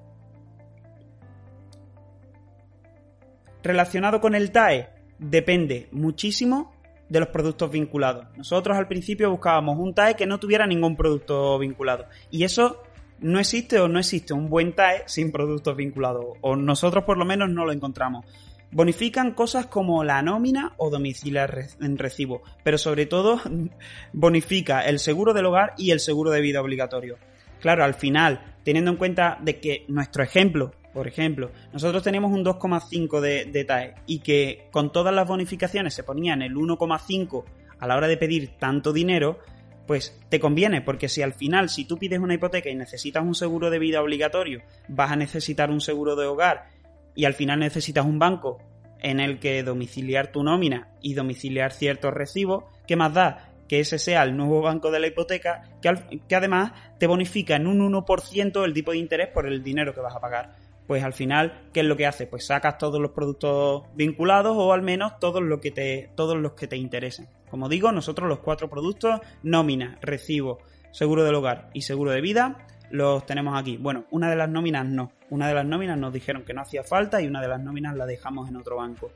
Relacionado 3.62 4.20
con 4.20 4.34
el 4.34 4.50
TAE, 4.50 4.88
depende 5.20 5.86
muchísimo 5.92 6.72
de 7.08 7.20
los 7.20 7.28
productos 7.28 7.70
vinculados. 7.70 8.26
Nosotros 8.36 8.76
al 8.76 8.88
principio 8.88 9.30
buscábamos 9.30 9.78
un 9.78 9.94
TAE 9.94 10.16
que 10.16 10.26
no 10.26 10.40
tuviera 10.40 10.66
ningún 10.66 10.96
producto 10.96 11.60
vinculado. 11.60 12.06
Y 12.28 12.42
eso 12.42 12.82
no 13.20 13.38
existe 13.38 13.78
o 13.78 13.86
no 13.86 14.00
existe 14.00 14.34
un 14.34 14.48
buen 14.48 14.74
TAE 14.74 15.04
sin 15.06 15.30
productos 15.30 15.76
vinculados. 15.76 16.24
O 16.40 16.56
nosotros 16.56 17.04
por 17.04 17.18
lo 17.18 17.24
menos 17.24 17.50
no 17.50 17.64
lo 17.64 17.70
encontramos. 17.70 18.26
Bonifican 18.72 19.32
cosas 19.32 19.66
como 19.66 20.02
la 20.02 20.22
nómina 20.22 20.72
o 20.78 20.88
domicilio 20.88 21.42
en 21.80 21.98
recibo, 21.98 22.42
pero 22.64 22.78
sobre 22.78 23.06
todo 23.06 23.40
bonifica 24.12 24.80
el 24.80 24.98
seguro 24.98 25.34
del 25.34 25.46
hogar 25.46 25.74
y 25.76 25.90
el 25.90 26.00
seguro 26.00 26.30
de 26.30 26.40
vida 26.40 26.60
obligatorio. 26.60 27.18
Claro, 27.60 27.84
al 27.84 27.94
final, 27.94 28.56
teniendo 28.64 28.90
en 28.90 28.96
cuenta 28.96 29.38
de 29.42 29.60
que 29.60 29.84
nuestro 29.88 30.22
ejemplo 30.22 30.72
por 30.92 31.08
ejemplo, 31.08 31.50
nosotros 31.72 32.02
teníamos 32.02 32.32
un 32.32 32.44
2,5 32.44 33.20
de, 33.20 33.64
TAE 33.64 33.94
y 34.06 34.18
que 34.18 34.68
con 34.70 34.92
todas 34.92 35.14
las 35.14 35.26
bonificaciones 35.26 35.94
se 35.94 36.04
ponían 36.04 36.42
el 36.42 36.54
1,5 36.54 37.44
a 37.78 37.86
la 37.86 37.96
hora 37.96 38.08
de 38.08 38.18
pedir 38.18 38.58
tanto 38.58 38.92
dinero, 38.92 39.38
pues 39.86 40.20
te 40.28 40.38
conviene, 40.38 40.82
porque 40.82 41.08
si 41.08 41.22
al 41.22 41.32
final, 41.32 41.70
si 41.70 41.86
tú 41.86 41.96
pides 41.96 42.20
una 42.20 42.34
hipoteca 42.34 42.68
y 42.68 42.74
necesitas 42.74 43.24
un 43.24 43.34
seguro 43.34 43.70
de 43.70 43.78
vida 43.78 44.02
obligatorio, 44.02 44.60
vas 44.88 45.10
a 45.10 45.16
necesitar 45.16 45.70
un 45.70 45.80
seguro 45.80 46.14
de 46.14 46.26
hogar 46.26 46.66
y 47.14 47.24
al 47.24 47.34
final 47.34 47.60
necesitas 47.60 48.04
un 48.04 48.18
banco 48.18 48.58
en 49.00 49.20
el 49.20 49.38
que 49.38 49.62
domiciliar 49.62 50.30
tu 50.30 50.42
nómina 50.42 50.88
y 51.00 51.14
domiciliar 51.14 51.72
ciertos 51.72 52.14
recibos, 52.14 52.64
¿qué 52.86 52.96
más 52.96 53.12
da? 53.12 53.50
Que 53.68 53.80
ese 53.80 53.98
sea 53.98 54.22
el 54.22 54.36
nuevo 54.36 54.62
banco 54.62 54.90
de 54.90 55.00
la 55.00 55.08
hipoteca, 55.08 55.62
que, 55.80 56.20
que 56.28 56.36
además 56.36 56.72
te 56.98 57.06
bonifica 57.06 57.56
en 57.56 57.66
un 57.66 57.80
1% 57.92 58.64
el 58.64 58.72
tipo 58.72 58.92
de 58.92 58.98
interés 58.98 59.28
por 59.28 59.46
el 59.46 59.62
dinero 59.62 59.92
que 59.92 60.00
vas 60.00 60.14
a 60.14 60.20
pagar. 60.20 60.54
Pues 60.86 61.02
al 61.02 61.12
final, 61.12 61.68
¿qué 61.72 61.80
es 61.80 61.86
lo 61.86 61.96
que 61.96 62.06
hace? 62.06 62.26
Pues 62.26 62.46
sacas 62.46 62.78
todos 62.78 63.00
los 63.00 63.12
productos 63.12 63.84
vinculados 63.94 64.54
o 64.56 64.72
al 64.72 64.82
menos 64.82 65.18
todos, 65.18 65.42
lo 65.42 65.60
que 65.60 65.70
te, 65.70 66.10
todos 66.16 66.36
los 66.36 66.52
que 66.52 66.66
te 66.66 66.76
interesen. 66.76 67.28
Como 67.50 67.68
digo, 67.68 67.92
nosotros 67.92 68.28
los 68.28 68.40
cuatro 68.40 68.68
productos, 68.68 69.20
nómina, 69.42 69.98
recibo, 70.00 70.58
seguro 70.90 71.24
del 71.24 71.34
hogar 71.34 71.70
y 71.72 71.82
seguro 71.82 72.10
de 72.10 72.20
vida, 72.20 72.66
los 72.90 73.24
tenemos 73.26 73.58
aquí. 73.58 73.78
Bueno, 73.78 74.04
una 74.10 74.28
de 74.28 74.36
las 74.36 74.48
nóminas 74.48 74.86
no. 74.86 75.12
Una 75.32 75.48
de 75.48 75.54
las 75.54 75.64
nóminas 75.64 75.96
nos 75.96 76.12
dijeron 76.12 76.44
que 76.44 76.52
no 76.52 76.60
hacía 76.60 76.84
falta 76.84 77.22
y 77.22 77.26
una 77.26 77.40
de 77.40 77.48
las 77.48 77.58
nóminas 77.58 77.96
la 77.96 78.04
dejamos 78.04 78.50
en 78.50 78.56
otro 78.56 78.76
banco. 78.76 79.10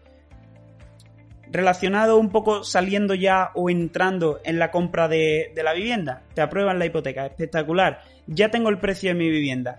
Relacionado 1.52 2.16
un 2.16 2.30
poco 2.30 2.64
saliendo 2.64 3.14
ya 3.14 3.50
o 3.54 3.68
entrando 3.68 4.40
en 4.42 4.58
la 4.58 4.70
compra 4.70 5.08
de, 5.08 5.52
la 5.62 5.74
vivienda, 5.74 6.22
te 6.32 6.40
aprueban 6.40 6.78
la 6.78 6.86
hipoteca, 6.86 7.26
espectacular. 7.26 8.00
Ya 8.26 8.50
tengo 8.50 8.70
el 8.70 8.78
precio 8.78 9.10
de 9.10 9.14
mi 9.14 9.28
vivienda. 9.28 9.76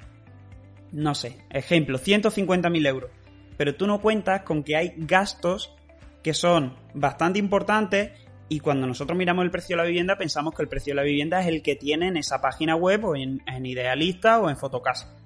No 0.91 1.15
sé, 1.15 1.38
ejemplo, 1.50 1.98
150.000 1.98 2.88
euros. 2.88 3.10
Pero 3.58 3.74
tú 3.74 3.88
no 3.88 4.00
cuentas 4.00 4.44
con 4.44 4.62
que 4.62 4.75
hay 4.75 4.94
gastos 4.96 5.75
que 6.22 6.36
son 6.36 6.75
bastante 6.94 7.39
importantes 7.39 8.12
y 8.48 8.60
cuando 8.60 8.86
nosotros 8.86 9.17
miramos 9.17 9.44
el 9.44 9.50
precio 9.50 9.75
de 9.75 9.82
la 9.82 9.88
vivienda 9.88 10.20
pensamos 10.20 10.53
que 10.53 10.62
el 10.62 10.70
precio 10.70 10.91
de 10.91 10.98
la 10.98 11.03
vivienda 11.03 11.41
es 11.41 11.48
el 11.48 11.63
que 11.63 11.75
tiene 11.75 12.10
en 12.10 12.17
esa 12.17 12.39
página 12.41 12.75
web 12.75 13.06
o 13.06 13.15
en, 13.15 13.41
Idealista 13.65 14.39
o 14.39 14.51
en 14.51 14.58
Fotocasa. 14.58 15.17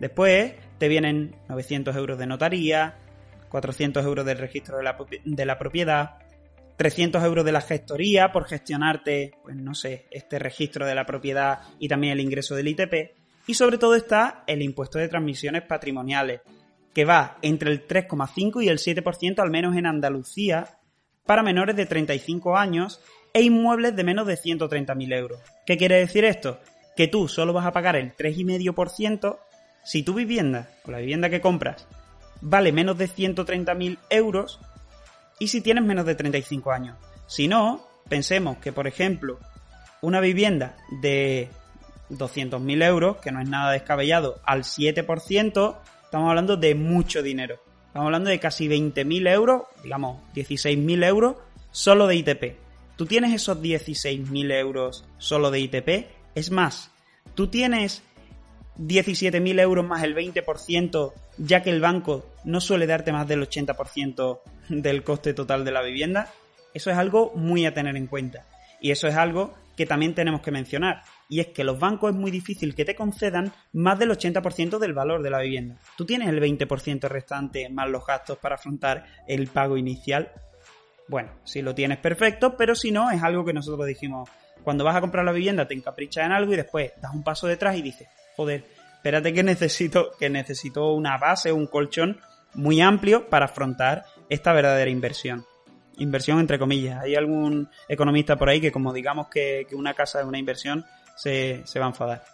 Después 0.00 0.54
te 0.78 0.88
vienen 0.88 1.34
900 1.48 1.94
euros 1.96 2.18
de 2.18 2.26
notaría, 2.26 2.96
400 3.48 4.04
euros 4.04 4.24
del 4.24 4.38
registro 4.38 4.78
de 4.78 4.84
la, 4.84 4.96
de 5.24 5.46
la 5.46 5.58
propiedad, 5.58 6.18
300 6.76 7.22
euros 7.24 7.44
de 7.44 7.52
la 7.52 7.60
gestoría 7.60 8.30
por 8.30 8.46
gestionarte, 8.46 9.32
pues 9.42 9.56
no 9.56 9.74
sé, 9.74 10.06
este 10.10 10.38
registro 10.38 10.86
de 10.86 10.94
la 10.94 11.04
propiedad 11.06 11.60
y 11.80 11.88
también 11.88 12.12
el 12.12 12.20
ingreso 12.20 12.54
del 12.54 12.68
ITP. 12.68 13.16
Y 13.48 13.54
sobre 13.54 13.78
todo 13.78 13.96
está 13.96 14.44
el 14.46 14.62
impuesto 14.62 14.98
de 14.98 15.08
transmisiones 15.08 15.62
patrimoniales, 15.62 16.42
que 16.94 17.04
va 17.04 17.38
entre 17.42 17.72
el 17.72 17.86
3,5 17.86 18.62
y 18.62 18.68
el 18.68 18.78
7% 18.78 19.40
al 19.40 19.50
menos 19.50 19.76
en 19.76 19.86
Andalucía 19.86 20.78
para 21.26 21.42
menores 21.42 21.74
de 21.74 21.86
35 21.86 22.56
años 22.56 23.00
e 23.32 23.42
inmuebles 23.42 23.96
de 23.96 24.04
menos 24.04 24.26
de 24.26 24.36
130.000 24.36 25.14
euros. 25.14 25.40
¿Qué 25.66 25.76
quiere 25.76 25.96
decir 25.96 26.24
esto? 26.24 26.60
Que 26.96 27.08
tú 27.08 27.26
solo 27.26 27.52
vas 27.52 27.66
a 27.66 27.72
pagar 27.72 27.96
el 27.96 28.14
3,5% 28.14 29.38
si 29.84 30.02
tu 30.02 30.14
vivienda 30.14 30.68
o 30.84 30.90
la 30.90 30.98
vivienda 30.98 31.30
que 31.30 31.40
compras 31.40 31.86
vale 32.40 32.72
menos 32.72 32.96
de 32.98 33.08
130.000 33.08 33.98
euros 34.10 34.60
y 35.38 35.48
si 35.48 35.60
tienes 35.60 35.84
menos 35.84 36.06
de 36.06 36.14
35 36.14 36.72
años. 36.72 36.96
Si 37.26 37.48
no, 37.48 37.86
pensemos 38.08 38.58
que, 38.58 38.72
por 38.72 38.86
ejemplo, 38.86 39.38
una 40.00 40.20
vivienda 40.20 40.76
de 41.00 41.48
200.000 42.10 42.84
euros, 42.84 43.16
que 43.18 43.32
no 43.32 43.40
es 43.40 43.48
nada 43.48 43.72
descabellado, 43.72 44.40
al 44.44 44.64
7%, 44.64 45.76
estamos 46.04 46.28
hablando 46.28 46.56
de 46.56 46.74
mucho 46.74 47.22
dinero. 47.22 47.60
Estamos 47.86 48.06
hablando 48.06 48.30
de 48.30 48.40
casi 48.40 48.68
20.000 48.68 49.32
euros, 49.32 49.62
digamos 49.82 50.20
16.000 50.34 51.04
euros, 51.04 51.36
solo 51.70 52.06
de 52.06 52.16
ITP. 52.16 52.56
Tú 52.96 53.06
tienes 53.06 53.32
esos 53.32 53.60
16.000 53.60 54.52
euros 54.52 55.04
solo 55.18 55.50
de 55.50 55.60
ITP. 55.60 56.06
Es 56.34 56.50
más, 56.50 56.90
tú 57.34 57.46
tienes 57.46 58.02
17.000 58.78 59.60
euros 59.60 59.84
más 59.86 60.02
el 60.02 60.14
20%, 60.14 61.12
ya 61.38 61.62
que 61.62 61.70
el 61.70 61.80
banco 61.80 62.26
no 62.44 62.60
suele 62.60 62.86
darte 62.86 63.12
más 63.12 63.26
del 63.26 63.48
80% 63.48 64.40
del 64.68 65.02
coste 65.02 65.34
total 65.34 65.64
de 65.64 65.72
la 65.72 65.82
vivienda. 65.82 66.32
Eso 66.74 66.90
es 66.90 66.96
algo 66.96 67.32
muy 67.34 67.66
a 67.66 67.74
tener 67.74 67.96
en 67.96 68.06
cuenta. 68.06 68.46
Y 68.80 68.90
eso 68.90 69.08
es 69.08 69.16
algo 69.16 69.54
que 69.76 69.86
también 69.86 70.14
tenemos 70.14 70.40
que 70.40 70.50
mencionar 70.50 71.02
y 71.28 71.40
es 71.40 71.48
que 71.48 71.62
los 71.62 71.78
bancos 71.78 72.10
es 72.10 72.16
muy 72.16 72.30
difícil 72.30 72.74
que 72.74 72.84
te 72.84 72.96
concedan 72.96 73.52
más 73.72 73.98
del 73.98 74.10
80% 74.10 74.78
del 74.78 74.92
valor 74.92 75.22
de 75.22 75.30
la 75.30 75.40
vivienda. 75.40 75.76
Tú 75.96 76.04
tienes 76.04 76.28
el 76.28 76.40
20% 76.40 77.08
restante 77.08 77.68
más 77.68 77.88
los 77.88 78.04
gastos 78.04 78.38
para 78.38 78.56
afrontar 78.56 79.04
el 79.26 79.46
pago 79.48 79.76
inicial. 79.76 80.32
Bueno, 81.06 81.30
si 81.44 81.62
lo 81.62 81.74
tienes 81.74 81.98
perfecto, 81.98 82.56
pero 82.56 82.74
si 82.74 82.90
no, 82.90 83.10
es 83.10 83.22
algo 83.22 83.44
que 83.44 83.52
nosotros 83.52 83.86
dijimos. 83.86 84.28
Cuando 84.64 84.84
vas 84.84 84.96
a 84.96 85.00
comprar 85.00 85.24
la 85.24 85.32
vivienda 85.32 85.68
te 85.68 85.74
encaprichas 85.74 86.26
en 86.26 86.32
algo 86.32 86.52
y 86.52 86.56
después 86.56 86.92
das 87.00 87.14
un 87.14 87.22
paso 87.22 87.46
detrás 87.46 87.76
y 87.76 87.82
dices, 87.82 88.08
joder, 88.38 88.64
espérate 88.94 89.34
que 89.34 89.42
necesito, 89.42 90.12
que 90.16 90.30
necesito 90.30 90.92
una 90.92 91.18
base, 91.18 91.50
un 91.50 91.66
colchón 91.66 92.20
muy 92.54 92.80
amplio 92.80 93.28
para 93.28 93.46
afrontar 93.46 94.04
esta 94.28 94.52
verdadera 94.52 94.90
inversión 94.90 95.44
inversión 96.00 96.38
entre 96.38 96.60
comillas. 96.60 97.02
Hay 97.02 97.16
algún 97.16 97.68
economista 97.88 98.36
por 98.36 98.48
ahí 98.48 98.60
que 98.60 98.70
como 98.70 98.92
digamos 98.92 99.26
que, 99.26 99.66
que, 99.68 99.74
una 99.74 99.94
casa 99.94 100.20
es 100.20 100.26
una 100.26 100.38
inversión, 100.38 100.84
se, 101.16 101.64
va 101.78 101.86
a 101.86 101.88
enfadar. 101.88 102.24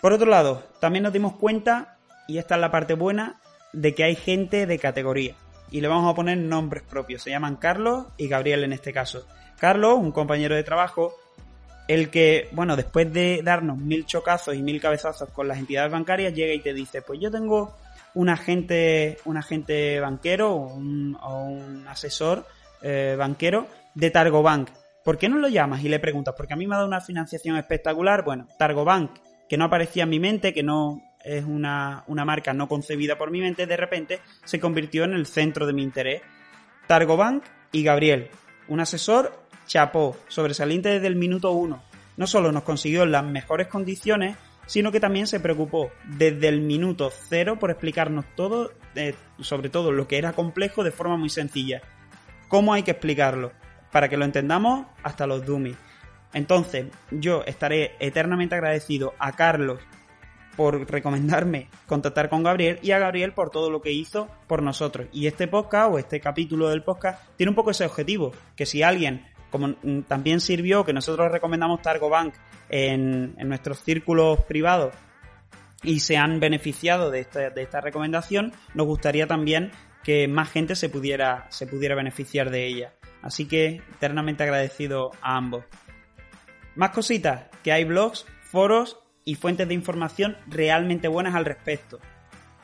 Por 0.00 0.12
otro 0.12 0.28
lado, 0.28 0.64
también 0.80 1.04
nos 1.04 1.12
dimos 1.12 1.36
cuenta, 1.36 1.98
y 2.26 2.38
esta 2.38 2.56
es 2.56 2.60
la 2.60 2.70
parte 2.70 2.94
buena, 2.94 3.40
de 3.72 3.94
que 3.94 4.04
hay 4.04 4.16
gente 4.16 4.66
de 4.66 4.78
categoría. 4.78 5.36
Y 5.70 5.80
le 5.80 5.88
vamos 5.88 6.10
a 6.10 6.16
poner 6.16 6.38
nombres 6.38 6.82
propios. 6.82 7.22
Se 7.22 7.30
llaman 7.30 7.56
Carlos 7.56 8.06
y 8.16 8.26
Gabriel 8.26 8.64
en 8.64 8.72
este 8.72 8.92
caso. 8.92 9.26
Carlos, 9.58 9.94
un 9.98 10.10
compañero 10.10 10.56
de 10.56 10.64
trabajo, 10.64 11.14
el 11.94 12.10
que, 12.10 12.48
bueno, 12.52 12.76
después 12.76 13.12
de 13.12 13.42
darnos 13.42 13.78
mil 13.78 14.06
chocazos 14.06 14.54
y 14.54 14.62
mil 14.62 14.80
cabezazos 14.80 15.30
con 15.30 15.48
las 15.48 15.58
entidades 15.58 15.90
bancarias, 15.90 16.34
llega 16.34 16.54
y 16.54 16.60
te 16.60 16.72
dice, 16.72 17.02
pues 17.02 17.20
yo 17.20 17.30
tengo 17.30 17.76
un 18.14 18.28
agente, 18.28 19.18
un 19.24 19.36
agente 19.36 20.00
banquero 20.00 20.54
o 20.54 20.74
un, 20.74 21.84
asesor 21.88 22.46
eh, 22.82 23.14
banquero 23.18 23.66
de 23.94 24.10
Targobank 24.10 24.70
¿Por 25.04 25.16
qué 25.16 25.28
no 25.28 25.38
lo 25.38 25.48
llamas 25.48 25.82
y 25.82 25.88
le 25.88 25.98
preguntas? 25.98 26.34
Porque 26.36 26.52
a 26.52 26.56
mí 26.56 26.66
me 26.66 26.74
ha 26.74 26.78
dado 26.78 26.88
una 26.88 27.00
financiación 27.00 27.56
espectacular. 27.56 28.22
Bueno, 28.22 28.46
Targobank, 28.58 29.12
que 29.48 29.56
no 29.56 29.64
aparecía 29.64 30.02
en 30.02 30.10
mi 30.10 30.20
mente, 30.20 30.52
que 30.52 30.62
no 30.62 31.00
es 31.24 31.44
una, 31.44 32.04
marca 32.06 32.52
no 32.52 32.68
concebida 32.68 33.16
por 33.16 33.30
mi 33.30 33.40
mente, 33.40 33.66
de 33.66 33.76
repente 33.76 34.20
se 34.44 34.60
convirtió 34.60 35.04
en 35.04 35.14
el 35.14 35.26
centro 35.26 35.66
de 35.66 35.72
mi 35.72 35.82
interés. 35.82 36.22
Targobank 36.86 37.44
y 37.72 37.82
Gabriel, 37.82 38.28
un 38.68 38.80
asesor 38.80 39.32
chapó, 39.70 40.16
sobresaliente 40.26 40.88
desde 40.88 41.06
el 41.06 41.14
minuto 41.14 41.52
uno. 41.52 41.82
No 42.16 42.26
solo 42.26 42.50
nos 42.50 42.64
consiguió 42.64 43.06
las 43.06 43.24
mejores 43.24 43.68
condiciones, 43.68 44.36
sino 44.66 44.90
que 44.90 45.00
también 45.00 45.26
se 45.26 45.40
preocupó 45.40 45.90
desde 46.04 46.48
el 46.48 46.60
minuto 46.60 47.10
cero 47.28 47.58
por 47.58 47.70
explicarnos 47.70 48.24
todo, 48.34 48.72
eh, 48.96 49.14
sobre 49.38 49.68
todo 49.68 49.92
lo 49.92 50.08
que 50.08 50.18
era 50.18 50.32
complejo, 50.32 50.84
de 50.84 50.90
forma 50.90 51.16
muy 51.16 51.30
sencilla. 51.30 51.82
¿Cómo 52.48 52.74
hay 52.74 52.82
que 52.82 52.90
explicarlo? 52.90 53.52
para 53.90 54.08
que 54.08 54.16
lo 54.16 54.24
entendamos 54.24 54.86
hasta 55.02 55.26
los 55.26 55.44
dummies. 55.44 55.76
Entonces, 56.32 56.86
yo 57.10 57.42
estaré 57.44 57.96
eternamente 57.98 58.54
agradecido 58.54 59.14
a 59.18 59.32
Carlos 59.32 59.80
por 60.56 60.90
recomendarme 60.90 61.68
contactar 61.86 62.28
con 62.28 62.42
Gabriel 62.42 62.78
y 62.82 62.90
a 62.90 62.98
Gabriel 62.98 63.32
por 63.32 63.50
todo 63.50 63.70
lo 63.70 63.80
que 63.80 63.92
hizo 63.92 64.28
por 64.46 64.62
nosotros. 64.62 65.08
Y 65.12 65.26
este 65.26 65.48
podcast 65.48 65.92
o 65.92 65.98
este 65.98 66.20
capítulo 66.20 66.68
del 66.68 66.82
podcast 66.82 67.24
tiene 67.36 67.50
un 67.50 67.56
poco 67.56 67.70
ese 67.70 67.84
objetivo, 67.84 68.32
que 68.54 68.66
si 68.66 68.82
alguien, 68.82 69.26
como 69.50 69.74
también 70.06 70.40
sirvió 70.40 70.84
que 70.84 70.92
nosotros 70.92 71.30
recomendamos 71.30 71.82
Targobank 71.82 72.34
en, 72.68 73.34
en 73.36 73.48
nuestros 73.48 73.80
círculos 73.80 74.40
privados 74.44 74.94
y 75.82 76.00
se 76.00 76.16
han 76.16 76.40
beneficiado 76.40 77.10
de 77.10 77.20
esta, 77.20 77.80
recomendación, 77.80 78.52
nos 78.74 78.86
gustaría 78.86 79.26
también 79.26 79.70
que 80.02 80.28
más 80.28 80.50
gente 80.50 80.76
se 80.76 80.88
pudiera, 80.88 81.46
se 81.50 81.66
pudiera 81.66 81.94
beneficiar 81.94 82.50
de 82.50 82.66
ella. 82.66 82.92
Así 83.22 83.46
que 83.46 83.82
eternamente 83.94 84.42
agradecido 84.42 85.10
a 85.22 85.36
ambos. 85.36 85.64
Más 86.74 86.90
cositas, 86.90 87.44
que 87.62 87.72
hay 87.72 87.84
blogs, 87.84 88.26
foros 88.42 88.98
y 89.24 89.34
fuentes 89.34 89.68
de 89.68 89.74
información 89.74 90.36
realmente 90.46 91.08
buenas 91.08 91.34
al 91.34 91.44
respecto. 91.44 91.98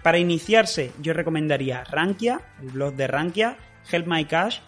Para 0.03 0.19
iniciarse, 0.19 0.93
yo 1.01 1.13
recomendaría 1.13 1.85
Rankia, 1.85 2.41
el 2.63 2.69
blog 2.69 2.95
de 2.95 3.07
Rankia, 3.07 3.57
Help 3.91 4.07
My 4.07 4.25
Cash 4.25 4.61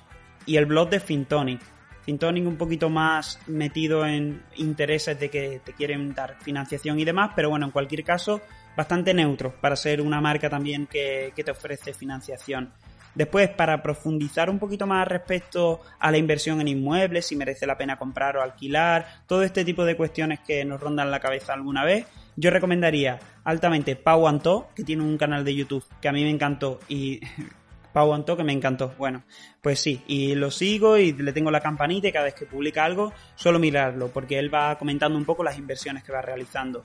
y 0.46 0.56
el 0.56 0.66
blog 0.66 0.90
de 0.90 1.00
Fintonic. 1.00 1.60
Fintonic 2.08 2.46
un 2.46 2.56
poquito 2.56 2.88
más 2.88 3.38
metido 3.48 4.06
en 4.06 4.42
intereses 4.56 5.20
de 5.20 5.28
que 5.28 5.60
te 5.62 5.74
quieren 5.74 6.14
dar 6.14 6.38
financiación 6.40 6.98
y 6.98 7.04
demás, 7.04 7.32
pero 7.36 7.50
bueno, 7.50 7.66
en 7.66 7.70
cualquier 7.70 8.02
caso, 8.02 8.40
bastante 8.74 9.12
neutro 9.12 9.52
para 9.60 9.76
ser 9.76 10.00
una 10.00 10.18
marca 10.18 10.48
también 10.48 10.86
que, 10.86 11.34
que 11.36 11.44
te 11.44 11.50
ofrece 11.50 11.92
financiación. 11.92 12.72
Después, 13.14 13.50
para 13.50 13.82
profundizar 13.82 14.48
un 14.48 14.58
poquito 14.58 14.86
más 14.86 15.06
respecto 15.06 15.82
a 15.98 16.10
la 16.10 16.16
inversión 16.16 16.62
en 16.62 16.68
inmuebles, 16.68 17.26
si 17.26 17.36
merece 17.36 17.66
la 17.66 17.76
pena 17.76 17.98
comprar 17.98 18.38
o 18.38 18.42
alquilar, 18.42 19.24
todo 19.26 19.42
este 19.42 19.62
tipo 19.62 19.84
de 19.84 19.94
cuestiones 19.94 20.40
que 20.40 20.64
nos 20.64 20.80
rondan 20.80 21.10
la 21.10 21.20
cabeza 21.20 21.52
alguna 21.52 21.84
vez, 21.84 22.06
yo 22.36 22.50
recomendaría 22.50 23.18
altamente 23.44 23.96
Pau 23.96 24.26
Anto, 24.26 24.68
que 24.74 24.84
tiene 24.84 25.02
un 25.02 25.18
canal 25.18 25.44
de 25.44 25.54
YouTube 25.54 25.84
que 26.00 26.08
a 26.08 26.12
mí 26.12 26.22
me 26.24 26.30
encantó 26.30 26.80
y 26.88 27.20
Pau 27.92 28.12
Anto 28.12 28.36
que 28.36 28.44
me 28.44 28.52
encantó. 28.52 28.94
Bueno, 28.98 29.24
pues 29.62 29.80
sí, 29.80 30.02
y 30.06 30.34
lo 30.34 30.50
sigo 30.50 30.98
y 30.98 31.12
le 31.12 31.32
tengo 31.32 31.50
la 31.50 31.60
campanita 31.60 32.08
y 32.08 32.12
cada 32.12 32.26
vez 32.26 32.34
que 32.34 32.46
publica 32.46 32.84
algo 32.84 33.12
suelo 33.34 33.58
mirarlo 33.58 34.08
porque 34.08 34.38
él 34.38 34.52
va 34.52 34.76
comentando 34.78 35.18
un 35.18 35.24
poco 35.24 35.42
las 35.42 35.58
inversiones 35.58 36.04
que 36.04 36.12
va 36.12 36.22
realizando. 36.22 36.84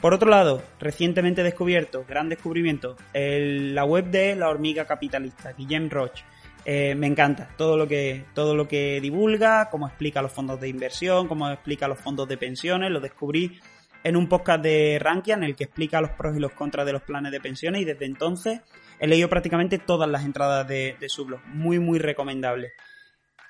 Por 0.00 0.12
otro 0.12 0.28
lado, 0.28 0.62
recientemente 0.78 1.42
descubierto, 1.42 2.04
gran 2.06 2.28
descubrimiento, 2.28 2.96
la 3.14 3.84
web 3.84 4.04
de 4.10 4.36
la 4.36 4.50
hormiga 4.50 4.84
capitalista, 4.84 5.52
Guillem 5.52 5.88
Roche. 5.88 6.24
Eh, 6.68 6.94
me 6.96 7.06
encanta 7.06 7.48
todo 7.56 7.76
lo 7.76 7.86
que 7.86 8.24
todo 8.34 8.56
lo 8.56 8.66
que 8.66 9.00
divulga, 9.00 9.70
cómo 9.70 9.86
explica 9.86 10.20
los 10.20 10.32
fondos 10.32 10.60
de 10.60 10.68
inversión, 10.68 11.28
cómo 11.28 11.48
explica 11.48 11.86
los 11.86 11.98
fondos 11.98 12.28
de 12.28 12.36
pensiones. 12.36 12.90
Lo 12.90 13.00
descubrí 13.00 13.58
en 14.02 14.16
un 14.16 14.28
podcast 14.28 14.62
de 14.62 14.98
Rankia 15.00 15.34
en 15.34 15.44
el 15.44 15.56
que 15.56 15.64
explica 15.64 16.00
los 16.00 16.10
pros 16.10 16.36
y 16.36 16.40
los 16.40 16.52
contras 16.52 16.84
de 16.84 16.92
los 16.92 17.02
planes 17.02 17.32
de 17.32 17.40
pensiones 17.40 17.82
y 17.82 17.84
desde 17.84 18.04
entonces 18.04 18.60
he 18.98 19.06
leído 19.06 19.28
prácticamente 19.28 19.78
todas 19.78 20.08
las 20.08 20.24
entradas 20.24 20.66
de, 20.66 20.96
de 20.98 21.08
su 21.08 21.24
blog. 21.24 21.40
Muy 21.46 21.78
muy 21.78 21.98
recomendable. 21.98 22.72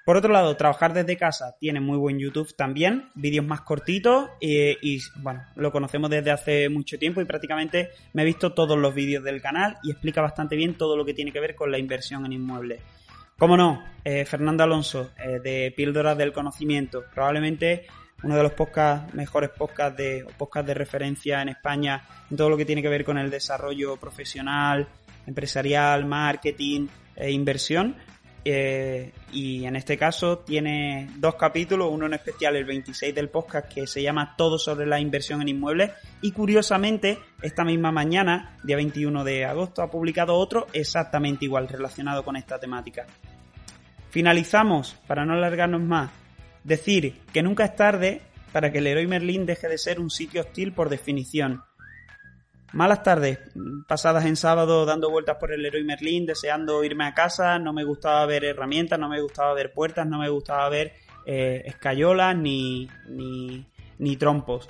Por 0.07 0.17
otro 0.17 0.33
lado, 0.33 0.57
trabajar 0.57 0.93
desde 0.93 1.17
casa 1.17 1.57
tiene 1.59 1.81
muy 1.81 1.99
buen 1.99 2.21
YouTube 2.21 2.55
también, 2.55 3.11
vídeos 3.17 3.45
más 3.45 3.63
cortitos 3.63 4.31
y, 4.41 5.01
bueno, 5.17 5.43
lo 5.57 5.73
conocemos 5.73 6.09
desde 6.09 6.31
hace 6.31 6.69
mucho 6.69 6.97
tiempo 6.97 7.21
y 7.21 7.25
prácticamente 7.25 7.91
me 8.13 8.23
he 8.23 8.25
visto 8.25 8.55
todos 8.55 8.79
los 8.79 8.95
vídeos 8.95 9.25
del 9.25 9.43
canal 9.43 9.79
y 9.83 9.91
explica 9.91 10.23
bastante 10.23 10.55
bien 10.55 10.79
todo 10.79 10.97
lo 10.97 11.05
que 11.05 11.13
tiene 11.13 11.33
que 11.33 11.41
ver 11.41 11.57
con 11.57 11.73
la 11.73 11.79
inversión 11.79 12.25
en 12.25 12.35
inmuebles. 12.35 12.83
Cómo 13.37 13.57
no, 13.57 13.83
eh, 14.05 14.25
Fernando 14.25 14.63
Alonso 14.63 15.11
eh, 15.19 15.41
de 15.41 15.75
Píldoras 15.77 16.17
del 16.17 16.33
Conocimiento, 16.33 17.03
probablemente 17.13 17.89
uno 18.23 18.37
de 18.37 18.45
los 18.45 18.53
podcasts, 18.53 19.13
mejores 19.13 19.51
podcasts 19.51 19.99
de, 19.99 20.25
podcasts 20.39 20.69
de 20.69 20.75
referencia 20.75 21.43
en 21.43 21.49
España 21.49 22.07
en 22.31 22.37
todo 22.37 22.49
lo 22.49 22.57
que 22.57 22.65
tiene 22.65 22.81
que 22.81 22.89
ver 22.89 23.05
con 23.05 23.19
el 23.19 23.29
desarrollo 23.29 23.97
profesional, 23.97 24.87
empresarial, 25.27 26.05
marketing 26.07 26.89
e 27.15 27.31
inversión. 27.31 27.97
Eh, 28.49 29.13
y 29.33 29.65
en 29.65 29.75
este 29.75 29.99
caso 29.99 30.39
tiene 30.39 31.11
dos 31.17 31.35
capítulos, 31.35 31.89
uno 31.91 32.07
en 32.07 32.15
especial 32.15 32.55
el 32.55 32.65
26 32.65 33.13
del 33.13 33.29
podcast 33.29 33.73
que 33.73 33.89
se 33.89 34.03
llama 34.03 34.37
Todo 34.39 34.57
sobre 34.57 34.87
la 34.87 35.01
inversión 35.01 35.43
en 35.43 35.49
inmuebles 35.49 35.91
y 36.23 36.31
curiosamente 36.31 37.19
esta 37.43 37.65
misma 37.65 37.91
mañana, 37.91 38.57
día 38.63 38.77
21 38.77 39.25
de 39.25 39.45
agosto, 39.45 39.83
ha 39.83 39.91
publicado 39.91 40.37
otro 40.37 40.69
exactamente 40.73 41.45
igual 41.45 41.67
relacionado 41.67 42.25
con 42.25 42.37
esta 42.37 42.61
temática. 42.61 43.05
Finalizamos, 44.11 44.97
para 45.09 45.25
no 45.25 45.33
alargarnos 45.33 45.83
más, 45.83 46.13
decir 46.63 47.23
que 47.33 47.43
nunca 47.43 47.65
es 47.65 47.75
tarde 47.75 48.23
para 48.53 48.71
que 48.71 48.79
el 48.79 48.85
Leroy 48.85 49.09
Merlin 49.09 49.45
deje 49.45 49.69
de 49.69 49.77
ser 49.77 49.99
un 49.99 50.09
sitio 50.09 50.43
hostil 50.43 50.73
por 50.73 50.89
definición 50.89 51.65
Malas 52.73 53.03
tardes, 53.03 53.39
pasadas 53.87 54.25
en 54.25 54.37
sábado 54.37 54.85
dando 54.85 55.11
vueltas 55.11 55.37
por 55.39 55.53
el 55.53 55.63
Leroy 55.63 55.85
Merlin, 55.85 56.27
deseando 56.27 56.83
irme 56.85 57.07
a 57.07 57.15
casa, 57.15 57.59
no 57.59 57.73
me 57.73 57.85
gustaba 57.85 58.27
ver 58.27 58.45
herramientas, 58.45 58.99
no 58.99 59.09
me 59.09 59.21
gustaba 59.21 59.55
ver 59.55 59.73
puertas, 59.73 60.07
no 60.07 60.19
me 60.19 60.29
gustaba 60.29 60.69
ver 60.69 60.93
eh, 61.25 61.63
escayolas 61.65 62.37
ni, 62.37 62.89
ni, 63.09 63.65
ni, 63.99 64.17
trompos. 64.17 64.69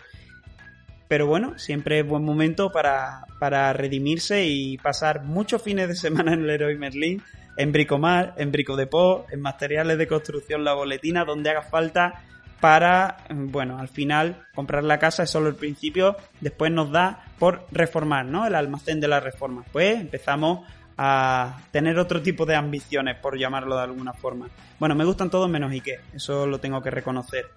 Pero 1.09 1.27
bueno, 1.27 1.59
siempre 1.59 2.01
es 2.01 2.07
buen 2.07 2.25
momento 2.25 2.71
para, 2.71 3.25
para 3.41 3.73
redimirse 3.73 4.45
y 4.47 4.77
pasar 4.79 5.23
muchos 5.23 5.63
fines 5.63 5.89
de 5.89 5.95
semana 5.95 6.35
en 6.35 6.41
el 6.41 6.47
Leroy 6.47 6.77
Merlin, 6.77 7.23
en 7.57 7.73
Bricomar, 7.73 8.35
en 8.37 8.53
Bricodepot, 8.53 9.33
en 9.33 9.41
materiales 9.41 9.97
de 9.97 10.07
construcción 10.07 10.65
La 10.65 10.75
Boletina, 10.75 11.25
donde 11.25 11.51
haga 11.51 11.63
falta 11.63 12.25
para, 12.61 13.19
bueno, 13.31 13.79
al 13.79 13.89
final 13.89 14.47
comprar 14.55 14.85
la 14.85 14.99
casa 14.99 15.25
es 15.25 15.31
solo 15.31 15.49
el 15.49 15.55
principio, 15.55 16.17
después 16.41 16.73
nos 16.73 16.91
da 16.91 17.25
por 17.39 17.67
reformar, 17.71 18.25
¿no? 18.25 18.47
El 18.47 18.55
almacén 18.55 19.01
de 19.01 19.09
la 19.09 19.21
reforma. 19.21 19.65
Pues 19.73 20.01
empezamos 20.01 20.67
a 20.97 21.59
tener 21.71 21.99
otro 21.99 22.23
tipo 22.23 22.47
de 22.47 22.55
ambiciones, 22.55 23.17
por 23.17 23.39
llamarlo 23.39 23.77
de 23.77 23.83
alguna 23.83 24.15
forma. 24.15 24.49
Bueno, 24.79 24.95
me 24.95 25.05
gustan 25.05 25.31
todos 25.31 25.49
menos 25.49 25.71
Ikea, 25.71 26.01
eso 26.15 26.47
lo 26.47 26.59
tengo 26.59 26.83
que 26.83 26.91
reconocer. 26.91 27.51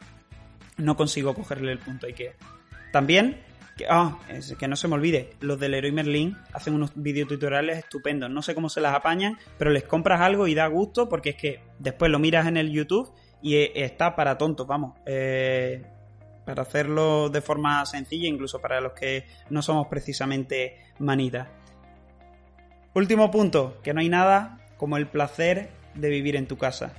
No 0.77 0.95
consigo 0.95 1.33
cogerle 1.33 1.71
el 1.71 1.79
punto 1.79 2.05
a 2.05 2.09
Ikea. 2.09 2.33
También, 2.91 3.41
que, 3.77 3.85
ah, 3.89 4.17
que 4.57 4.67
no 4.67 4.75
se 4.75 4.89
me 4.89 4.95
olvide, 4.95 5.31
los 5.39 5.57
del 5.59 5.71
Leroy 5.71 5.93
Merlin 5.93 6.35
hacen 6.53 6.73
unos 6.73 6.91
videotutoriales 6.95 7.77
estupendos. 7.77 8.29
No 8.29 8.41
sé 8.41 8.53
cómo 8.53 8.67
se 8.67 8.81
las 8.81 8.93
apañan, 8.93 9.37
pero 9.57 9.71
les 9.71 9.83
compras 9.83 10.19
algo 10.19 10.47
y 10.47 10.55
da 10.55 10.67
gusto 10.67 11.07
porque 11.07 11.29
es 11.29 11.35
que 11.37 11.61
después 11.77 12.11
lo 12.11 12.19
miras 12.19 12.47
en 12.47 12.57
el 12.57 12.71
YouTube 12.71 13.13
y 13.41 13.55
está 13.79 14.15
para 14.15 14.37
tontos, 14.37 14.67
vamos. 14.67 14.97
Eh, 15.05 15.83
para 16.45 16.63
hacerlo 16.63 17.29
de 17.29 17.41
forma 17.41 17.85
sencilla, 17.85 18.27
incluso 18.27 18.59
para 18.59 18.81
los 18.81 18.93
que 18.93 19.25
no 19.51 19.61
somos 19.61 19.87
precisamente 19.87 20.77
manitas. 20.97 21.47
Último 22.95 23.29
punto, 23.29 23.79
que 23.83 23.93
no 23.93 23.99
hay 24.01 24.09
nada 24.09 24.57
como 24.77 24.97
el 24.97 25.07
placer 25.07 25.69
de 25.93 26.09
vivir 26.09 26.35
en 26.35 26.47
tu 26.47 26.57
casa. 26.57 26.93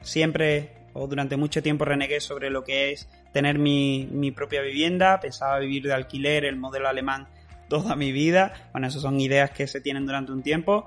Siempre 0.00 0.72
o 0.94 1.06
durante 1.06 1.36
mucho 1.36 1.62
tiempo 1.62 1.84
renegué 1.84 2.20
sobre 2.20 2.48
lo 2.48 2.64
que 2.64 2.92
es 2.92 3.08
tener 3.32 3.58
mi, 3.58 4.08
mi 4.10 4.30
propia 4.30 4.62
vivienda, 4.62 5.20
pensaba 5.20 5.58
vivir 5.58 5.82
de 5.82 5.92
alquiler, 5.92 6.46
el 6.46 6.56
modelo 6.56 6.88
alemán 6.88 7.28
toda 7.68 7.96
mi 7.96 8.10
vida. 8.10 8.70
Bueno, 8.72 8.86
esas 8.86 9.02
son 9.02 9.20
ideas 9.20 9.50
que 9.50 9.66
se 9.66 9.82
tienen 9.82 10.06
durante 10.06 10.32
un 10.32 10.42
tiempo, 10.42 10.86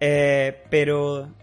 eh, 0.00 0.62
pero 0.70 1.34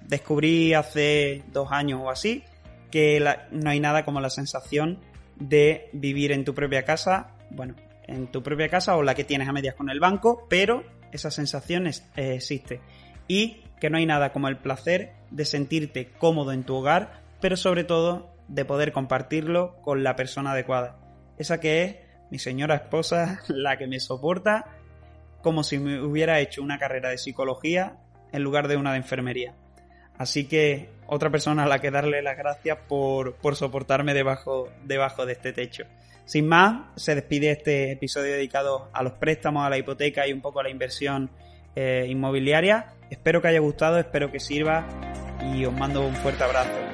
descubrí 0.00 0.72
hace 0.72 1.42
dos 1.52 1.70
años 1.72 2.00
o 2.02 2.08
así 2.08 2.42
que 2.90 3.22
no 3.50 3.70
hay 3.70 3.80
nada 3.80 4.04
como 4.04 4.20
la 4.20 4.30
sensación 4.30 4.98
de 5.36 5.88
vivir 5.92 6.32
en 6.32 6.44
tu 6.44 6.54
propia 6.54 6.84
casa, 6.84 7.34
bueno, 7.50 7.74
en 8.06 8.26
tu 8.28 8.42
propia 8.42 8.68
casa 8.68 8.96
o 8.96 9.02
la 9.02 9.14
que 9.14 9.24
tienes 9.24 9.48
a 9.48 9.52
medias 9.52 9.74
con 9.74 9.90
el 9.90 10.00
banco, 10.00 10.46
pero 10.48 10.84
esa 11.12 11.30
sensación 11.30 11.86
eh, 11.86 11.94
existe. 12.16 12.80
Y 13.28 13.62
que 13.80 13.90
no 13.90 13.98
hay 13.98 14.06
nada 14.06 14.32
como 14.32 14.48
el 14.48 14.56
placer 14.56 15.12
de 15.30 15.44
sentirte 15.44 16.10
cómodo 16.18 16.52
en 16.52 16.64
tu 16.64 16.74
hogar, 16.76 17.22
pero 17.40 17.56
sobre 17.56 17.84
todo 17.84 18.34
de 18.48 18.64
poder 18.64 18.92
compartirlo 18.92 19.76
con 19.82 20.02
la 20.02 20.16
persona 20.16 20.52
adecuada. 20.52 20.98
Esa 21.38 21.60
que 21.60 21.84
es 21.84 21.96
mi 22.30 22.38
señora 22.38 22.74
esposa, 22.74 23.40
la 23.48 23.76
que 23.76 23.86
me 23.86 24.00
soporta 24.00 24.66
como 25.42 25.62
si 25.62 25.78
me 25.78 26.00
hubiera 26.00 26.40
hecho 26.40 26.62
una 26.62 26.78
carrera 26.78 27.10
de 27.10 27.18
psicología 27.18 27.98
en 28.32 28.42
lugar 28.42 28.68
de 28.68 28.76
una 28.76 28.92
de 28.92 28.98
enfermería. 28.98 29.54
Así 30.18 30.44
que 30.48 30.88
otra 31.06 31.30
persona 31.30 31.64
a 31.64 31.66
la 31.66 31.80
que 31.80 31.90
darle 31.90 32.22
las 32.22 32.36
gracias 32.36 32.78
por, 32.88 33.34
soportarme 33.54 34.14
debajo, 34.14 34.68
debajo 34.84 35.24
de 35.24 35.32
este 35.32 35.52
techo. 35.52 35.84
Sin 36.26 36.46
más, 36.46 36.82
se 36.96 37.14
despide 37.14 37.50
este 37.50 37.92
episodio 37.92 38.32
dedicado 38.32 38.90
a 38.92 39.02
los 39.02 39.14
préstamos, 39.14 39.64
a 39.64 39.70
la 39.70 39.78
hipoteca 39.78 40.26
y 40.26 40.32
un 40.32 40.42
poco 40.42 40.60
a 40.60 40.64
la 40.64 40.70
inversión 40.70 41.30
eh, 41.74 42.06
inmobiliaria. 42.08 42.92
Espero 43.08 43.40
que 43.40 43.48
haya 43.48 43.60
gustado, 43.60 43.98
espero 43.98 44.30
que 44.30 44.40
sirva 44.40 44.86
y 45.54 45.64
os 45.64 45.72
mando 45.72 46.06
un 46.06 46.14
fuerte 46.16 46.44
abrazo. 46.44 46.87